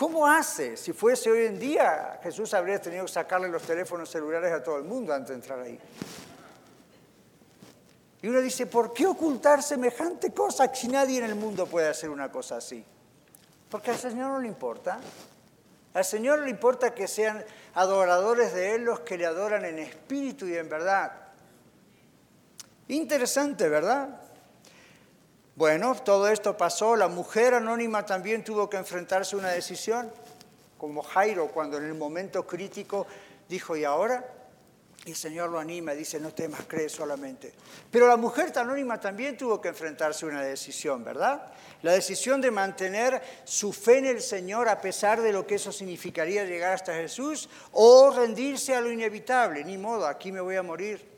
¿Cómo 0.02 0.26
hace? 0.26 0.78
Si 0.78 0.94
fuese 0.94 1.30
hoy 1.30 1.46
en 1.46 1.60
día, 1.60 2.20
Jesús 2.24 2.54
habría 2.56 2.82
tenido 2.82 3.06
que 3.06 3.12
sacarle 3.12 3.48
los 3.50 3.62
teléfonos 3.62 4.10
celulares 4.10 4.52
a 4.52 4.64
todo 4.64 4.78
el 4.78 4.84
mundo 4.84 5.14
antes 5.14 5.30
de 5.30 5.36
entrar 5.36 5.60
ahí. 5.60 5.80
Y 8.24 8.28
uno 8.28 8.42
dice, 8.42 8.66
¿por 8.66 8.94
qué 8.94 9.06
ocultar 9.06 9.62
semejante 9.62 10.32
cosa 10.32 10.74
si 10.74 10.88
nadie 10.88 11.20
en 11.20 11.26
el 11.26 11.36
mundo 11.36 11.68
puede 11.68 11.88
hacer 11.88 12.10
una 12.10 12.32
cosa 12.32 12.58
así? 12.58 12.84
Porque 13.70 13.92
al 13.92 13.98
Señor 13.98 14.32
no 14.32 14.40
le 14.40 14.48
importa. 14.48 15.00
Al 15.94 16.06
Señor 16.06 16.40
le 16.40 16.50
importa 16.50 16.96
que 16.96 17.08
sean 17.08 17.44
adoradores 17.74 18.54
de 18.54 18.76
Él 18.76 18.84
los 18.84 19.02
que 19.02 19.18
le 19.18 19.26
adoran 19.26 19.66
en 19.66 19.78
espíritu 19.80 20.48
y 20.48 20.56
en 20.56 20.68
verdad. 20.68 21.21
Interesante, 22.92 23.70
¿verdad? 23.70 24.10
Bueno, 25.56 25.96
todo 25.96 26.28
esto 26.28 26.58
pasó, 26.58 26.98
la 26.98 27.08
mujer 27.08 27.54
anónima 27.54 28.06
también 28.06 28.44
tuvo 28.44 28.70
que 28.70 28.76
enfrentarse 28.76 29.34
a 29.34 29.40
una 29.40 29.52
decisión, 29.52 30.12
como 30.78 31.02
Jairo 31.02 31.48
cuando 31.48 31.78
en 31.78 31.86
el 31.86 31.94
momento 31.94 32.46
crítico 32.46 33.08
dijo, 33.48 33.78
¿y 33.78 33.86
ahora? 33.86 34.26
El 35.06 35.16
Señor 35.16 35.52
lo 35.52 35.58
anima, 35.58 35.94
dice, 35.94 36.20
no 36.20 36.34
temas, 36.34 36.66
cree 36.68 36.90
solamente. 36.90 37.54
Pero 37.90 38.08
la 38.08 38.18
mujer 38.18 38.52
anónima 38.60 39.00
también 39.00 39.38
tuvo 39.38 39.62
que 39.62 39.70
enfrentarse 39.70 40.26
a 40.26 40.28
una 40.28 40.42
decisión, 40.42 41.02
¿verdad? 41.02 41.50
La 41.84 41.94
decisión 41.94 42.42
de 42.42 42.52
mantener 42.52 43.22
su 43.46 43.72
fe 43.72 44.00
en 44.00 44.08
el 44.08 44.22
Señor 44.22 44.68
a 44.68 44.82
pesar 44.82 45.22
de 45.22 45.32
lo 45.32 45.48
que 45.48 45.56
eso 45.56 45.72
significaría 45.72 46.44
llegar 46.44 46.74
hasta 46.74 46.94
Jesús, 46.94 47.48
o 47.72 48.12
rendirse 48.12 48.76
a 48.76 48.82
lo 48.82 48.92
inevitable, 48.92 49.64
ni 49.64 49.78
modo, 49.78 50.06
aquí 50.06 50.34
me 50.34 50.42
voy 50.42 50.58
a 50.58 50.62
morir 50.62 51.11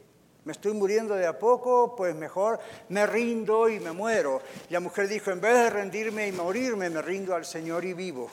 me 0.46 0.52
estoy 0.52 0.74
muriendo 0.74 1.16
de 1.16 1.26
a 1.26 1.40
poco, 1.40 1.96
pues 1.96 2.14
mejor 2.16 2.60
me 2.90 3.06
rindo 3.08 3.70
y 3.70 3.80
me 3.80 3.92
muero. 3.92 4.42
Y 4.70 4.74
la 4.74 4.80
mujer 4.80 5.08
dijo, 5.08 5.32
en 5.32 5.40
vez 5.40 5.54
de 5.54 5.70
rendirme 5.70 6.28
y 6.28 6.32
morirme, 6.32 6.90
me 6.90 7.02
rindo 7.02 7.34
al 7.34 7.46
Señor 7.46 7.86
y 7.86 7.94
vivo. 7.94 8.30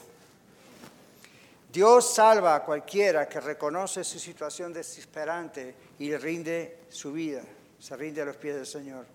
Dios 1.72 2.14
salva 2.14 2.56
a 2.56 2.64
cualquiera 2.64 3.28
que 3.28 3.40
reconoce 3.40 4.02
su 4.02 4.18
situación 4.18 4.72
desesperante 4.72 5.76
y 6.00 6.08
le 6.10 6.18
rinde 6.18 6.78
su 6.88 7.12
vida, 7.12 7.42
se 7.78 7.96
rinde 7.96 8.22
a 8.22 8.24
los 8.24 8.36
pies 8.36 8.56
del 8.56 8.66
Señor. 8.66 9.06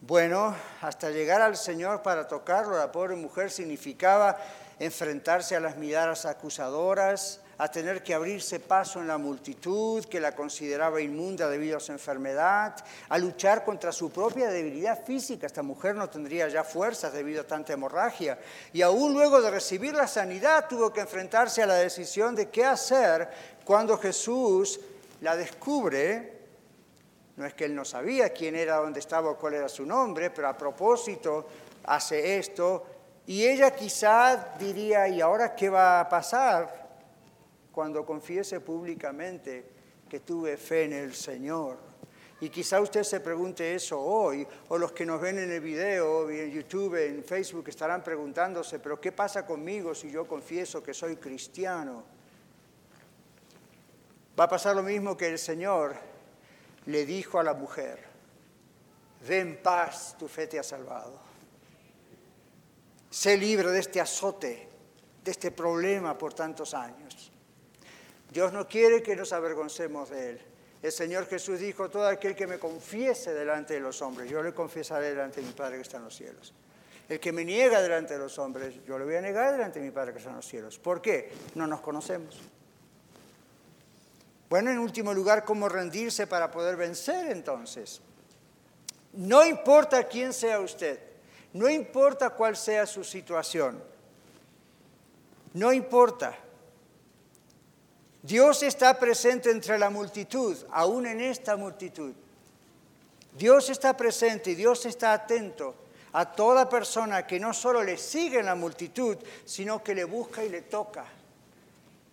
Bueno, 0.00 0.54
hasta 0.82 1.10
llegar 1.10 1.40
al 1.40 1.56
Señor 1.56 2.02
para 2.02 2.28
tocarlo, 2.28 2.78
la 2.78 2.92
pobre 2.92 3.16
mujer 3.16 3.50
significaba 3.50 4.38
enfrentarse 4.78 5.56
a 5.56 5.60
las 5.60 5.76
miradas 5.76 6.24
acusadoras, 6.24 7.40
a 7.58 7.70
tener 7.70 8.02
que 8.02 8.12
abrirse 8.12 8.60
paso 8.60 9.00
en 9.00 9.08
la 9.08 9.16
multitud 9.16 10.04
que 10.04 10.20
la 10.20 10.32
consideraba 10.32 11.00
inmunda 11.00 11.48
debido 11.48 11.78
a 11.78 11.80
su 11.80 11.92
enfermedad, 11.92 12.76
a 13.08 13.18
luchar 13.18 13.64
contra 13.64 13.92
su 13.92 14.10
propia 14.10 14.50
debilidad 14.50 15.02
física. 15.04 15.46
Esta 15.46 15.62
mujer 15.62 15.94
no 15.94 16.10
tendría 16.10 16.48
ya 16.48 16.64
fuerzas 16.64 17.12
debido 17.14 17.40
a 17.40 17.46
tanta 17.46 17.72
hemorragia. 17.72 18.38
Y 18.72 18.82
aún 18.82 19.14
luego 19.14 19.40
de 19.40 19.50
recibir 19.50 19.94
la 19.94 20.06
sanidad 20.06 20.66
tuvo 20.68 20.92
que 20.92 21.00
enfrentarse 21.00 21.62
a 21.62 21.66
la 21.66 21.76
decisión 21.76 22.34
de 22.34 22.50
qué 22.50 22.64
hacer 22.64 23.28
cuando 23.64 23.96
Jesús 23.96 24.78
la 25.22 25.34
descubre. 25.34 26.36
No 27.36 27.46
es 27.46 27.54
que 27.54 27.64
él 27.64 27.74
no 27.74 27.84
sabía 27.84 28.30
quién 28.30 28.54
era, 28.54 28.76
dónde 28.76 29.00
estaba 29.00 29.30
o 29.30 29.38
cuál 29.38 29.54
era 29.54 29.68
su 29.68 29.86
nombre, 29.86 30.30
pero 30.30 30.48
a 30.48 30.56
propósito 30.56 31.46
hace 31.84 32.38
esto. 32.38 32.86
Y 33.26 33.46
ella 33.46 33.70
quizá 33.72 34.54
diría, 34.58 35.08
¿y 35.08 35.20
ahora 35.22 35.54
qué 35.54 35.68
va 35.70 36.00
a 36.00 36.08
pasar? 36.08 36.85
Cuando 37.76 38.06
confiese 38.06 38.60
públicamente 38.60 39.66
que 40.08 40.20
tuve 40.20 40.56
fe 40.56 40.84
en 40.84 40.94
el 40.94 41.14
Señor. 41.14 41.76
Y 42.40 42.48
quizá 42.48 42.80
usted 42.80 43.02
se 43.02 43.20
pregunte 43.20 43.74
eso 43.74 44.00
hoy, 44.00 44.48
o 44.70 44.78
los 44.78 44.92
que 44.92 45.04
nos 45.04 45.20
ven 45.20 45.38
en 45.40 45.52
el 45.52 45.60
video, 45.60 46.30
en 46.30 46.50
YouTube, 46.52 46.94
en 46.94 47.22
Facebook, 47.22 47.68
estarán 47.68 48.02
preguntándose, 48.02 48.78
pero 48.78 48.98
¿qué 48.98 49.12
pasa 49.12 49.44
conmigo 49.44 49.94
si 49.94 50.10
yo 50.10 50.26
confieso 50.26 50.82
que 50.82 50.94
soy 50.94 51.16
cristiano? 51.16 52.02
Va 54.40 54.44
a 54.44 54.48
pasar 54.48 54.74
lo 54.74 54.82
mismo 54.82 55.14
que 55.14 55.28
el 55.28 55.38
Señor 55.38 55.96
le 56.86 57.04
dijo 57.04 57.38
a 57.38 57.44
la 57.44 57.52
mujer, 57.52 57.98
ven 59.28 59.48
en 59.48 59.62
paz, 59.62 60.16
tu 60.18 60.28
fe 60.28 60.46
te 60.46 60.58
ha 60.58 60.62
salvado. 60.62 61.20
Sé 63.10 63.36
libre 63.36 63.70
de 63.70 63.80
este 63.80 64.00
azote, 64.00 64.66
de 65.22 65.30
este 65.30 65.50
problema 65.50 66.16
por 66.16 66.32
tantos 66.32 66.72
años. 66.72 67.05
Dios 68.36 68.52
no 68.52 68.68
quiere 68.68 69.02
que 69.02 69.16
nos 69.16 69.32
avergoncemos 69.32 70.10
de 70.10 70.32
Él. 70.32 70.40
El 70.82 70.92
Señor 70.92 71.26
Jesús 71.26 71.58
dijo, 71.58 71.88
todo 71.88 72.06
aquel 72.06 72.36
que 72.36 72.46
me 72.46 72.58
confiese 72.58 73.32
delante 73.32 73.72
de 73.72 73.80
los 73.80 74.02
hombres, 74.02 74.30
yo 74.30 74.42
le 74.42 74.52
confesaré 74.52 75.08
delante 75.08 75.40
de 75.40 75.46
mi 75.46 75.54
Padre 75.54 75.76
que 75.76 75.80
está 75.80 75.96
en 75.96 76.04
los 76.04 76.14
cielos. 76.14 76.52
El 77.08 77.18
que 77.18 77.32
me 77.32 77.46
niega 77.46 77.80
delante 77.80 78.12
de 78.12 78.18
los 78.18 78.38
hombres, 78.38 78.74
yo 78.86 78.98
le 78.98 79.06
voy 79.06 79.14
a 79.14 79.22
negar 79.22 79.52
delante 79.52 79.80
de 79.80 79.86
mi 79.86 79.90
Padre 79.90 80.12
que 80.12 80.18
está 80.18 80.28
en 80.28 80.36
los 80.36 80.46
cielos. 80.46 80.78
¿Por 80.78 81.00
qué? 81.00 81.32
No 81.54 81.66
nos 81.66 81.80
conocemos. 81.80 82.38
Bueno, 84.50 84.70
en 84.70 84.80
último 84.80 85.14
lugar, 85.14 85.42
¿cómo 85.42 85.66
rendirse 85.70 86.26
para 86.26 86.50
poder 86.50 86.76
vencer 86.76 87.30
entonces? 87.30 88.02
No 89.14 89.46
importa 89.46 90.04
quién 90.04 90.34
sea 90.34 90.60
usted, 90.60 91.00
no 91.54 91.70
importa 91.70 92.28
cuál 92.28 92.54
sea 92.54 92.84
su 92.84 93.02
situación, 93.02 93.82
no 95.54 95.72
importa. 95.72 96.40
Dios 98.26 98.64
está 98.64 98.98
presente 98.98 99.50
entre 99.52 99.78
la 99.78 99.88
multitud, 99.88 100.56
aún 100.72 101.06
en 101.06 101.20
esta 101.20 101.56
multitud. 101.56 102.12
Dios 103.38 103.70
está 103.70 103.96
presente 103.96 104.50
y 104.50 104.54
Dios 104.56 104.84
está 104.84 105.12
atento 105.12 105.76
a 106.12 106.32
toda 106.32 106.68
persona 106.68 107.24
que 107.24 107.38
no 107.38 107.54
solo 107.54 107.84
le 107.84 107.96
sigue 107.96 108.40
en 108.40 108.46
la 108.46 108.56
multitud, 108.56 109.16
sino 109.44 109.80
que 109.84 109.94
le 109.94 110.04
busca 110.04 110.42
y 110.42 110.48
le 110.48 110.62
toca. 110.62 111.04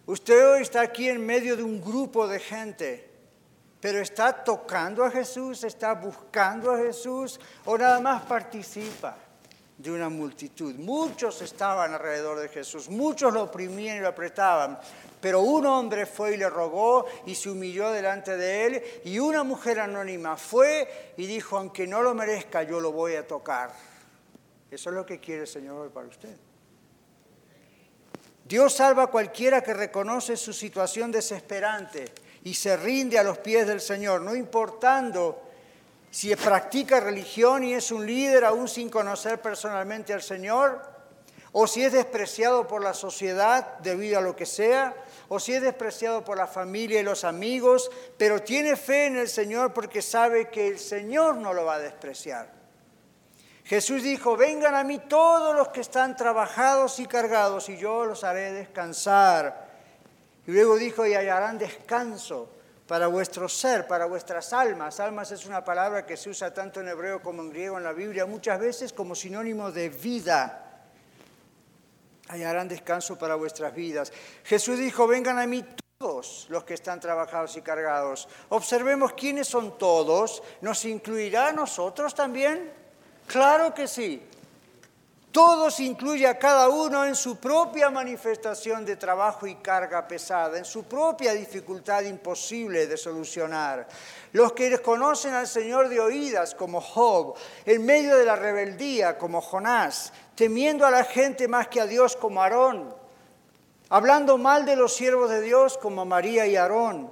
Usted 0.05 0.51
hoy 0.51 0.61
está 0.61 0.81
aquí 0.81 1.09
en 1.09 1.25
medio 1.25 1.57
de 1.57 1.63
un 1.63 1.81
grupo 1.81 2.27
de 2.27 2.39
gente, 2.39 3.09
pero 3.79 3.99
está 3.99 4.43
tocando 4.43 5.03
a 5.03 5.09
Jesús, 5.09 5.63
está 5.63 5.93
buscando 5.95 6.71
a 6.71 6.77
Jesús 6.77 7.39
o 7.65 7.75
nada 7.75 7.99
más 7.99 8.21
participa 8.23 9.17
de 9.77 9.89
una 9.89 10.09
multitud. 10.09 10.75
Muchos 10.75 11.41
estaban 11.41 11.93
alrededor 11.93 12.39
de 12.39 12.49
Jesús, 12.49 12.89
muchos 12.89 13.33
lo 13.33 13.43
oprimían 13.43 13.97
y 13.97 14.01
lo 14.01 14.09
apretaban, 14.09 14.77
pero 15.23 15.39
un 15.39 15.65
hombre 15.65 16.05
fue 16.05 16.33
y 16.33 16.37
le 16.37 16.49
rogó 16.49 17.05
y 17.25 17.33
se 17.33 17.49
humilló 17.49 17.91
delante 17.91 18.35
de 18.35 18.65
él 18.65 18.83
y 19.05 19.19
una 19.19 19.45
mujer 19.45 19.79
anónima 19.79 20.35
fue 20.35 21.13
y 21.15 21.25
dijo, 21.25 21.57
aunque 21.57 21.87
no 21.87 22.01
lo 22.01 22.13
merezca, 22.13 22.63
yo 22.63 22.81
lo 22.81 22.91
voy 22.91 23.15
a 23.15 23.25
tocar. 23.25 23.71
Eso 24.69 24.89
es 24.89 24.95
lo 24.97 25.05
que 25.05 25.21
quiere 25.21 25.43
el 25.43 25.47
Señor 25.47 25.91
para 25.91 26.07
usted. 26.07 26.35
Dios 28.43 28.73
salva 28.73 29.03
a 29.03 29.07
cualquiera 29.07 29.61
que 29.61 29.73
reconoce 29.73 30.35
su 30.35 30.51
situación 30.51 31.09
desesperante 31.09 32.11
y 32.43 32.53
se 32.53 32.75
rinde 32.75 33.17
a 33.17 33.23
los 33.23 33.37
pies 33.37 33.65
del 33.65 33.79
Señor, 33.79 34.19
no 34.19 34.35
importando 34.35 35.41
si 36.11 36.35
practica 36.35 36.99
religión 36.99 37.63
y 37.63 37.75
es 37.75 37.93
un 37.93 38.05
líder 38.05 38.43
aún 38.43 38.67
sin 38.67 38.89
conocer 38.89 39.41
personalmente 39.41 40.11
al 40.11 40.21
Señor, 40.21 40.92
o 41.55 41.67
si 41.67 41.83
es 41.83 41.93
despreciado 41.93 42.67
por 42.67 42.81
la 42.81 42.95
sociedad 42.95 43.77
debido 43.77 44.17
a 44.17 44.21
lo 44.21 44.35
que 44.35 44.45
sea, 44.47 44.95
o 45.29 45.39
si 45.39 45.53
es 45.53 45.61
despreciado 45.61 46.25
por 46.25 46.35
la 46.35 46.47
familia 46.47 46.99
y 46.99 47.03
los 47.03 47.23
amigos, 47.23 47.91
pero 48.17 48.41
tiene 48.41 48.75
fe 48.75 49.05
en 49.05 49.17
el 49.17 49.29
Señor 49.29 49.71
porque 49.71 50.01
sabe 50.01 50.49
que 50.49 50.67
el 50.67 50.79
Señor 50.79 51.35
no 51.35 51.53
lo 51.53 51.63
va 51.63 51.75
a 51.75 51.79
despreciar. 51.79 52.51
Jesús 53.65 54.01
dijo, 54.01 54.35
vengan 54.35 54.73
a 54.73 54.83
mí 54.83 54.97
todos 54.97 55.55
los 55.55 55.67
que 55.69 55.81
están 55.81 56.17
trabajados 56.17 56.99
y 56.99 57.05
cargados 57.05 57.69
y 57.69 57.77
yo 57.77 58.03
los 58.03 58.23
haré 58.23 58.51
descansar. 58.51 59.69
Y 60.47 60.51
luego 60.51 60.75
dijo, 60.75 61.05
y 61.05 61.13
hallarán 61.13 61.59
descanso 61.59 62.49
para 62.87 63.05
vuestro 63.05 63.47
ser, 63.47 63.85
para 63.85 64.05
vuestras 64.05 64.53
almas. 64.53 64.99
Almas 64.99 65.31
es 65.31 65.45
una 65.45 65.63
palabra 65.63 66.03
que 66.03 66.17
se 66.17 66.31
usa 66.31 66.51
tanto 66.51 66.81
en 66.81 66.87
hebreo 66.87 67.21
como 67.21 67.43
en 67.43 67.51
griego 67.51 67.77
en 67.77 67.83
la 67.83 67.93
Biblia, 67.93 68.25
muchas 68.25 68.59
veces 68.59 68.91
como 68.91 69.13
sinónimo 69.13 69.71
de 69.71 69.89
vida 69.89 70.62
hallarán 72.27 72.67
descanso 72.67 73.17
para 73.17 73.35
vuestras 73.35 73.73
vidas. 73.73 74.11
Jesús 74.43 74.79
dijo, 74.79 75.07
vengan 75.07 75.39
a 75.39 75.47
mí 75.47 75.63
todos 75.97 76.47
los 76.49 76.63
que 76.63 76.73
están 76.73 76.99
trabajados 76.99 77.55
y 77.57 77.61
cargados. 77.61 78.27
Observemos 78.49 79.13
quiénes 79.13 79.47
son 79.47 79.77
todos. 79.77 80.43
¿Nos 80.61 80.85
incluirá 80.85 81.49
a 81.49 81.53
nosotros 81.53 82.13
también? 82.13 82.71
Claro 83.27 83.73
que 83.73 83.87
sí. 83.87 84.21
Todos 85.33 85.79
incluye 85.79 86.27
a 86.27 86.37
cada 86.37 86.69
uno 86.69 87.03
en 87.05 87.15
su 87.15 87.37
propia 87.37 87.89
manifestación 87.89 88.85
de 88.85 88.97
trabajo 88.97 89.47
y 89.47 89.55
carga 89.55 90.07
pesada, 90.07 90.59
en 90.59 90.63
su 90.63 90.83
propia 90.83 91.33
dificultad 91.33 92.03
imposible 92.03 92.85
de 92.85 92.95
solucionar. 92.97 93.87
Los 94.33 94.53
que 94.53 94.77
conocen 94.77 95.33
al 95.33 95.47
Señor 95.47 95.89
de 95.89 95.99
oídas, 95.99 96.53
como 96.53 96.79
Job, 96.79 97.33
en 97.65 97.83
medio 97.83 98.15
de 98.15 98.25
la 98.25 98.35
rebeldía, 98.35 99.17
como 99.17 99.41
Jonás, 99.41 100.13
temiendo 100.35 100.85
a 100.85 100.91
la 100.91 101.03
gente 101.03 101.47
más 101.47 101.67
que 101.67 101.81
a 101.81 101.87
Dios, 101.87 102.15
como 102.15 102.41
Aarón, 102.41 102.93
hablando 103.89 104.37
mal 104.37 104.65
de 104.65 104.75
los 104.75 104.95
siervos 104.95 105.29
de 105.29 105.41
Dios, 105.41 105.77
como 105.77 106.05
María 106.05 106.45
y 106.47 106.55
Aarón, 106.55 107.11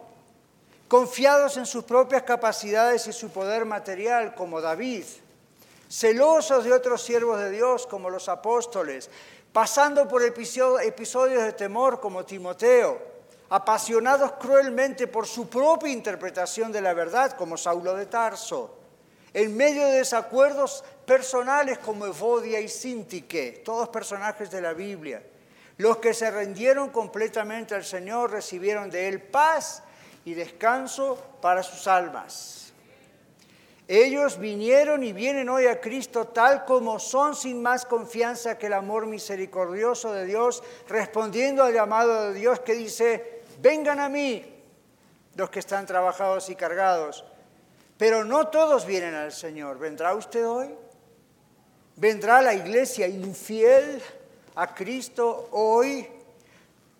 confiados 0.87 1.57
en 1.57 1.65
sus 1.65 1.83
propias 1.83 2.23
capacidades 2.23 3.07
y 3.07 3.13
su 3.13 3.29
poder 3.29 3.65
material, 3.65 4.35
como 4.35 4.61
David 4.61 5.05
celosos 5.91 6.63
de 6.63 6.71
otros 6.71 7.01
siervos 7.01 7.37
de 7.39 7.51
Dios 7.51 7.85
como 7.85 8.09
los 8.09 8.29
apóstoles, 8.29 9.09
pasando 9.51 10.07
por 10.07 10.23
episodios 10.23 11.43
de 11.43 11.51
temor 11.51 11.99
como 11.99 12.23
Timoteo, 12.23 12.97
apasionados 13.49 14.31
cruelmente 14.33 15.07
por 15.07 15.27
su 15.27 15.49
propia 15.49 15.91
interpretación 15.91 16.71
de 16.71 16.79
la 16.79 16.93
verdad 16.93 17.33
como 17.33 17.57
Saulo 17.57 17.93
de 17.95 18.05
Tarso, 18.05 18.77
en 19.33 19.55
medio 19.57 19.85
de 19.85 19.97
desacuerdos 19.97 20.85
personales 21.11 21.77
como 21.79 22.05
Evodia 22.05 22.61
y 22.61 22.69
Sintique, 22.69 23.63
todos 23.65 23.89
personajes 23.89 24.49
de 24.49 24.61
la 24.61 24.71
Biblia. 24.71 25.21
Los 25.75 25.97
que 25.97 26.13
se 26.13 26.31
rendieron 26.31 26.87
completamente 26.87 27.75
al 27.75 27.83
Señor 27.83 28.31
recibieron 28.31 28.89
de 28.89 29.09
Él 29.09 29.21
paz 29.21 29.83
y 30.23 30.33
descanso 30.33 31.17
para 31.41 31.63
sus 31.63 31.85
almas. 31.85 32.71
Ellos 33.89 34.39
vinieron 34.39 35.03
y 35.03 35.11
vienen 35.11 35.49
hoy 35.49 35.67
a 35.67 35.81
Cristo 35.81 36.27
tal 36.27 36.63
como 36.63 36.97
son 36.97 37.35
sin 37.35 37.61
más 37.61 37.85
confianza 37.85 38.57
que 38.57 38.67
el 38.67 38.73
amor 38.73 39.05
misericordioso 39.05 40.13
de 40.13 40.25
Dios, 40.25 40.63
respondiendo 40.87 41.65
al 41.65 41.73
llamado 41.73 42.31
de 42.31 42.39
Dios 42.39 42.61
que 42.61 42.73
dice, 42.73 43.43
vengan 43.59 43.99
a 43.99 44.07
mí 44.07 44.63
los 45.35 45.49
que 45.49 45.59
están 45.59 45.85
trabajados 45.85 46.49
y 46.49 46.55
cargados. 46.55 47.25
Pero 47.97 48.23
no 48.23 48.47
todos 48.47 48.85
vienen 48.85 49.13
al 49.13 49.33
Señor. 49.33 49.77
¿Vendrá 49.77 50.15
usted 50.15 50.47
hoy? 50.47 50.73
¿Vendrá 52.01 52.41
la 52.41 52.55
iglesia 52.55 53.07
infiel 53.07 54.01
a 54.55 54.73
Cristo 54.73 55.49
hoy? 55.51 56.07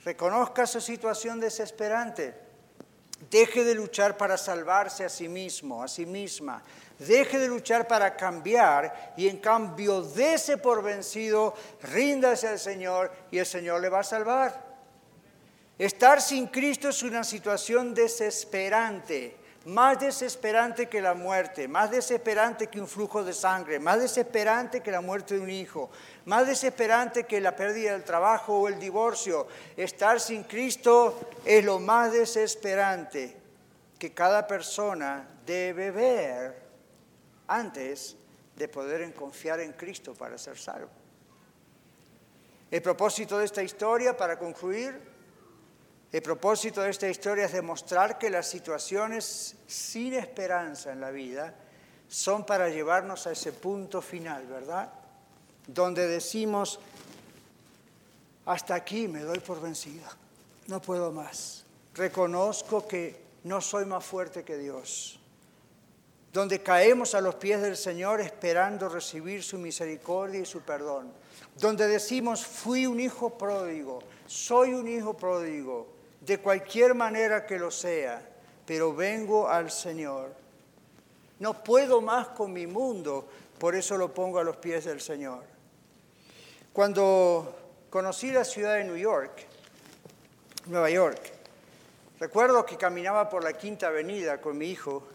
Reconozca 0.06 0.68
su 0.68 0.80
situación 0.80 1.40
desesperante 1.40 2.36
Deje 3.30 3.64
de 3.64 3.76
luchar 3.76 4.18
para 4.18 4.36
salvarse 4.38 5.06
a 5.06 5.10
sí 5.10 5.30
mismo, 5.30 5.84
a 5.84 5.88
sí 5.88 6.06
misma. 6.06 6.64
Deje 6.98 7.38
de 7.38 7.48
luchar 7.48 7.88
para 7.88 8.16
cambiar 8.16 9.14
y 9.16 9.28
en 9.28 9.38
cambio 9.38 10.02
dése 10.02 10.58
por 10.58 10.82
vencido, 10.82 11.54
ríndase 11.84 12.48
al 12.48 12.60
Señor 12.60 13.12
y 13.30 13.38
el 13.38 13.46
Señor 13.46 13.80
le 13.80 13.90
va 13.90 14.00
a 14.00 14.04
salvar. 14.04 14.72
Estar 15.78 16.22
sin 16.22 16.48
Cristo 16.48 16.90
es 16.90 17.04
una 17.04 17.24
situación 17.24 17.94
desesperante, 17.94 19.38
más 19.66 20.00
desesperante 20.00 20.88
que 20.88 21.02
la 21.02 21.14
muerte, 21.14 21.68
más 21.68 21.92
desesperante 21.92 22.68
que 22.68 22.82
un 22.82 22.88
flujo 22.88 23.24
de 23.24 23.34
sangre, 23.34 23.80
más 23.80 24.00
desesperante 24.00 24.82
que 24.82 24.92
la 24.92 25.02
muerte 25.02 25.36
de 25.36 25.42
un 25.42 25.50
hijo, 25.50 25.92
más 26.26 26.48
desesperante 26.48 27.26
que 27.26 27.40
la 27.40 27.56
pérdida 27.56 27.92
del 27.92 28.04
trabajo 28.04 28.62
o 28.62 28.68
el 28.68 28.80
divorcio. 28.80 29.48
Estar 29.78 30.20
sin 30.20 30.44
Cristo 30.44 31.32
es 31.46 31.64
lo 31.64 31.80
más 31.80 32.12
desesperante 32.12 33.38
que 34.00 34.14
cada 34.14 34.48
persona 34.48 35.28
debe 35.46 35.92
ver 35.92 36.62
antes 37.48 38.18
de 38.56 38.68
poder 38.68 39.14
confiar 39.14 39.60
en 39.60 39.74
Cristo 39.74 40.16
para 40.16 40.38
ser 40.38 40.58
salvo. 40.58 40.90
El 42.72 42.82
propósito 42.82 43.38
de 43.38 43.46
esta 43.46 43.62
historia, 43.62 44.16
para 44.16 44.40
concluir, 44.40 45.11
el 46.12 46.22
propósito 46.22 46.82
de 46.82 46.90
esta 46.90 47.08
historia 47.08 47.46
es 47.46 47.54
demostrar 47.54 48.18
que 48.18 48.30
las 48.30 48.48
situaciones 48.48 49.56
sin 49.66 50.14
esperanza 50.14 50.92
en 50.92 51.00
la 51.00 51.10
vida 51.10 51.56
son 52.10 52.46
para 52.46 52.68
llevarnos 52.68 53.28
a 53.28 53.32
ese 53.32 53.54
punto 53.54 54.02
final, 54.02 54.46
¿verdad? 54.46 54.92
Donde 55.68 56.08
decimos, 56.08 56.82
hasta 58.46 58.76
aquí 58.76 59.08
me 59.08 59.22
doy 59.22 59.40
por 59.40 59.62
vencida, 59.62 60.10
no 60.68 60.82
puedo 60.82 61.14
más. 61.14 61.64
Reconozco 61.96 62.86
que 62.86 63.22
no 63.46 63.62
soy 63.62 63.86
más 63.86 64.04
fuerte 64.04 64.44
que 64.44 64.58
Dios. 64.58 65.18
Donde 66.34 66.62
caemos 66.62 67.16
a 67.16 67.22
los 67.22 67.36
pies 67.36 67.62
del 67.62 67.78
Señor 67.78 68.20
esperando 68.20 68.90
recibir 68.90 69.44
su 69.44 69.58
misericordia 69.58 70.42
y 70.42 70.46
su 70.46 70.60
perdón. 70.62 71.14
Donde 71.58 71.88
decimos, 71.88 72.46
fui 72.46 72.86
un 72.86 73.00
hijo 73.00 73.38
pródigo, 73.38 74.00
soy 74.28 74.74
un 74.74 74.90
hijo 74.90 75.16
pródigo 75.16 76.01
de 76.22 76.38
cualquier 76.40 76.94
manera 76.94 77.46
que 77.46 77.58
lo 77.58 77.72
sea, 77.72 78.22
pero 78.66 78.94
vengo 78.94 79.50
al 79.50 79.72
Señor. 79.72 80.34
No 81.40 81.64
puedo 81.64 82.00
más 82.00 82.30
con 82.30 82.54
mi 82.54 82.68
mundo, 82.68 83.28
por 83.58 83.76
eso 83.76 83.98
lo 83.98 84.14
pongo 84.14 84.40
a 84.40 84.44
los 84.44 84.58
pies 84.58 84.86
del 84.86 85.02
Señor. 85.02 85.44
Cuando 86.72 87.58
conocí 87.90 88.32
la 88.32 88.46
ciudad 88.46 88.76
de 88.76 88.84
New 88.84 88.98
York, 88.98 89.46
Nueva 90.68 90.90
York, 90.92 91.20
recuerdo 92.20 92.66
que 92.66 92.78
caminaba 92.78 93.28
por 93.28 93.44
la 93.44 93.54
Quinta 93.54 93.88
Avenida 93.88 94.40
con 94.40 94.58
mi 94.58 94.68
hijo 94.68 95.08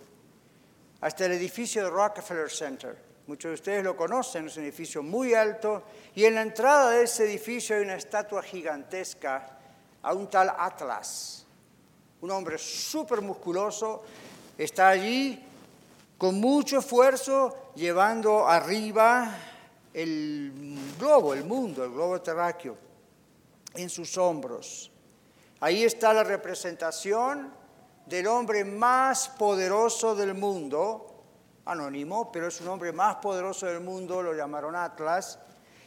hasta 1.00 1.26
el 1.26 1.32
edificio 1.32 1.84
de 1.84 1.90
Rockefeller 1.90 2.50
Center. 2.50 2.96
Muchos 3.28 3.50
de 3.50 3.54
ustedes 3.54 3.84
lo 3.84 3.96
conocen, 3.96 4.46
es 4.46 4.56
un 4.56 4.64
edificio 4.64 5.02
muy 5.02 5.34
alto 5.34 5.84
y 6.14 6.24
en 6.24 6.34
la 6.34 6.42
entrada 6.42 6.90
de 6.90 7.04
ese 7.04 7.24
edificio 7.24 7.76
hay 7.76 7.82
una 7.82 7.94
estatua 7.94 8.42
gigantesca 8.42 9.55
a 10.06 10.14
un 10.14 10.30
tal 10.30 10.54
Atlas, 10.56 11.44
un 12.20 12.30
hombre 12.30 12.58
súper 12.58 13.20
musculoso, 13.20 14.04
está 14.56 14.90
allí 14.90 15.44
con 16.16 16.38
mucho 16.38 16.78
esfuerzo 16.78 17.72
llevando 17.74 18.46
arriba 18.46 19.36
el 19.92 20.78
globo, 20.96 21.34
el 21.34 21.44
mundo, 21.44 21.82
el 21.82 21.90
globo 21.90 22.22
terráqueo, 22.22 22.76
en 23.74 23.90
sus 23.90 24.16
hombros. 24.16 24.92
Ahí 25.58 25.82
está 25.82 26.12
la 26.12 26.22
representación 26.22 27.52
del 28.06 28.28
hombre 28.28 28.64
más 28.64 29.28
poderoso 29.30 30.14
del 30.14 30.34
mundo, 30.34 31.24
anónimo, 31.64 32.30
pero 32.30 32.46
es 32.46 32.60
un 32.60 32.68
hombre 32.68 32.92
más 32.92 33.16
poderoso 33.16 33.66
del 33.66 33.80
mundo, 33.80 34.22
lo 34.22 34.34
llamaron 34.34 34.76
Atlas, 34.76 35.40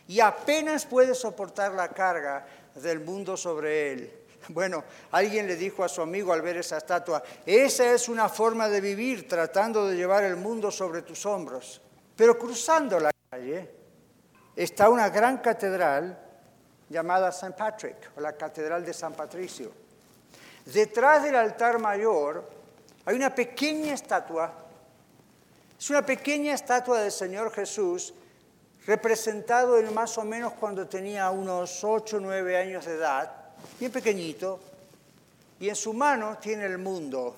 y 0.10 0.20
apenas 0.20 0.86
puede 0.86 1.16
soportar 1.16 1.72
la 1.72 1.88
carga 1.88 2.46
del 2.76 3.00
mundo 3.00 3.36
sobre 3.38 3.92
él. 3.92 4.14
Bueno, 4.50 4.84
alguien 5.12 5.46
le 5.48 5.56
dijo 5.56 5.84
a 5.84 5.90
su 5.90 6.02
amigo 6.02 6.34
al 6.34 6.42
ver 6.42 6.58
esa 6.58 6.78
estatua, 6.78 7.22
esa 7.46 7.94
es 7.94 8.10
una 8.10 8.30
forma 8.30 8.68
de 8.68 8.82
vivir 8.82 9.28
tratando 9.28 9.88
de 9.88 9.96
llevar 9.96 10.24
el 10.24 10.38
mundo 10.38 10.72
sobre 10.72 11.02
tus 11.02 11.26
hombros. 11.26 11.82
Pero 12.16 12.38
cruzando 12.38 13.00
la 13.00 13.12
calle 13.30 13.70
está 14.56 14.90
una 14.90 15.10
gran 15.10 15.38
catedral 15.38 16.18
llamada 16.90 17.30
St. 17.30 17.54
Patrick, 17.56 18.12
o 18.18 18.22
la 18.22 18.34
Catedral 18.34 18.84
de 18.84 18.94
San 18.94 19.14
Patricio. 19.14 19.72
Detrás 20.66 21.24
del 21.24 21.36
altar 21.36 21.80
mayor 21.80 22.50
hay 23.06 23.16
una 23.16 23.34
pequeña 23.34 23.94
estatua, 23.94 24.52
es 25.78 25.90
una 25.90 26.06
pequeña 26.06 26.54
estatua 26.54 27.02
del 27.02 27.12
Señor 27.12 27.52
Jesús 27.52 28.14
representado 28.90 29.78
en 29.78 29.94
más 29.94 30.18
o 30.18 30.26
menos 30.26 30.54
cuando 30.54 30.88
tenía 30.88 31.30
unos 31.30 31.84
8 31.84 32.18
o 32.18 32.20
9 32.20 32.58
años 32.58 32.86
de 32.86 32.96
edad, 32.96 33.32
bien 33.80 33.92
pequeñito, 33.92 34.60
y 35.60 35.70
en 35.70 35.76
su 35.76 35.94
mano 35.94 36.40
tiene 36.42 36.66
el 36.66 36.80
mundo, 36.80 37.36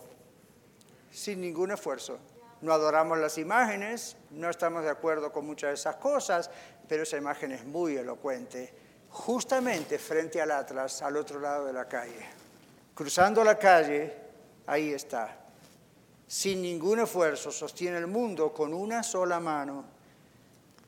sin 1.11 1.41
ningún 1.41 1.71
esfuerzo. 1.71 2.19
No 2.61 2.71
adoramos 2.71 3.17
las 3.17 3.37
imágenes, 3.37 4.15
no 4.29 4.49
estamos 4.49 4.83
de 4.83 4.91
acuerdo 4.91 5.33
con 5.33 5.45
muchas 5.45 5.71
de 5.71 5.73
esas 5.73 5.97
cosas, 5.97 6.49
pero 6.87 7.03
esa 7.03 7.17
imagen 7.17 7.51
es 7.51 7.65
muy 7.65 7.97
elocuente, 7.97 8.73
justamente 9.09 9.99
frente 9.99 10.41
al 10.41 10.51
Atlas, 10.51 11.01
al 11.01 11.17
otro 11.17 11.41
lado 11.41 11.65
de 11.65 11.73
la 11.73 11.85
calle. 11.85 12.27
Cruzando 12.95 13.43
la 13.43 13.59
calle, 13.59 14.13
ahí 14.67 14.93
está. 14.93 15.37
Sin 16.25 16.61
ningún 16.61 17.01
esfuerzo, 17.01 17.51
sostiene 17.51 17.97
el 17.97 18.07
mundo 18.07 18.53
con 18.53 18.73
una 18.73 19.03
sola 19.03 19.41
mano 19.41 19.99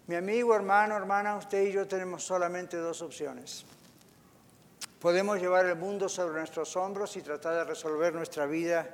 mi 0.08 0.16
amigo, 0.16 0.56
hermano, 0.56 0.96
hermana, 0.98 1.36
usted 1.38 1.64
y 1.64 1.72
yo 1.72 1.88
tenemos 1.88 2.24
solamente 2.24 2.78
dos 2.78 3.02
opciones. 3.02 3.66
Podemos 5.00 5.40
llevar 5.40 5.66
el 5.66 5.76
mundo 5.76 6.08
sobre 6.10 6.40
nuestros 6.40 6.76
hombros 6.76 7.16
y 7.18 7.22
tratar 7.22 7.56
de 7.56 7.64
resolver 7.66 8.14
nuestra 8.14 8.46
vida 8.46 8.88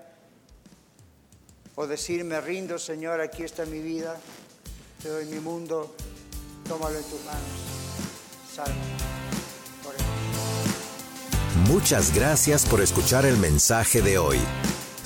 o 1.76 1.88
decir, 1.88 2.24
me 2.24 2.41
rindo, 2.41 2.78
Señor, 2.78 3.22
aquí 3.22 3.43
está 3.43 3.66
mi 3.66 3.80
vida, 3.80 4.18
te 5.01 5.10
doy 5.10 5.26
mi 5.26 5.39
mundo, 5.39 5.95
tómalo 6.68 6.97
en 6.97 7.03
tus 7.03 7.24
manos, 7.26 7.43
salve. 8.53 9.10
Muchas 11.68 12.16
gracias 12.16 12.66
por 12.66 12.82
escuchar 12.82 13.26
el 13.26 13.38
mensaje 13.38 14.01
de 14.01 14.18
hoy. 14.18 14.39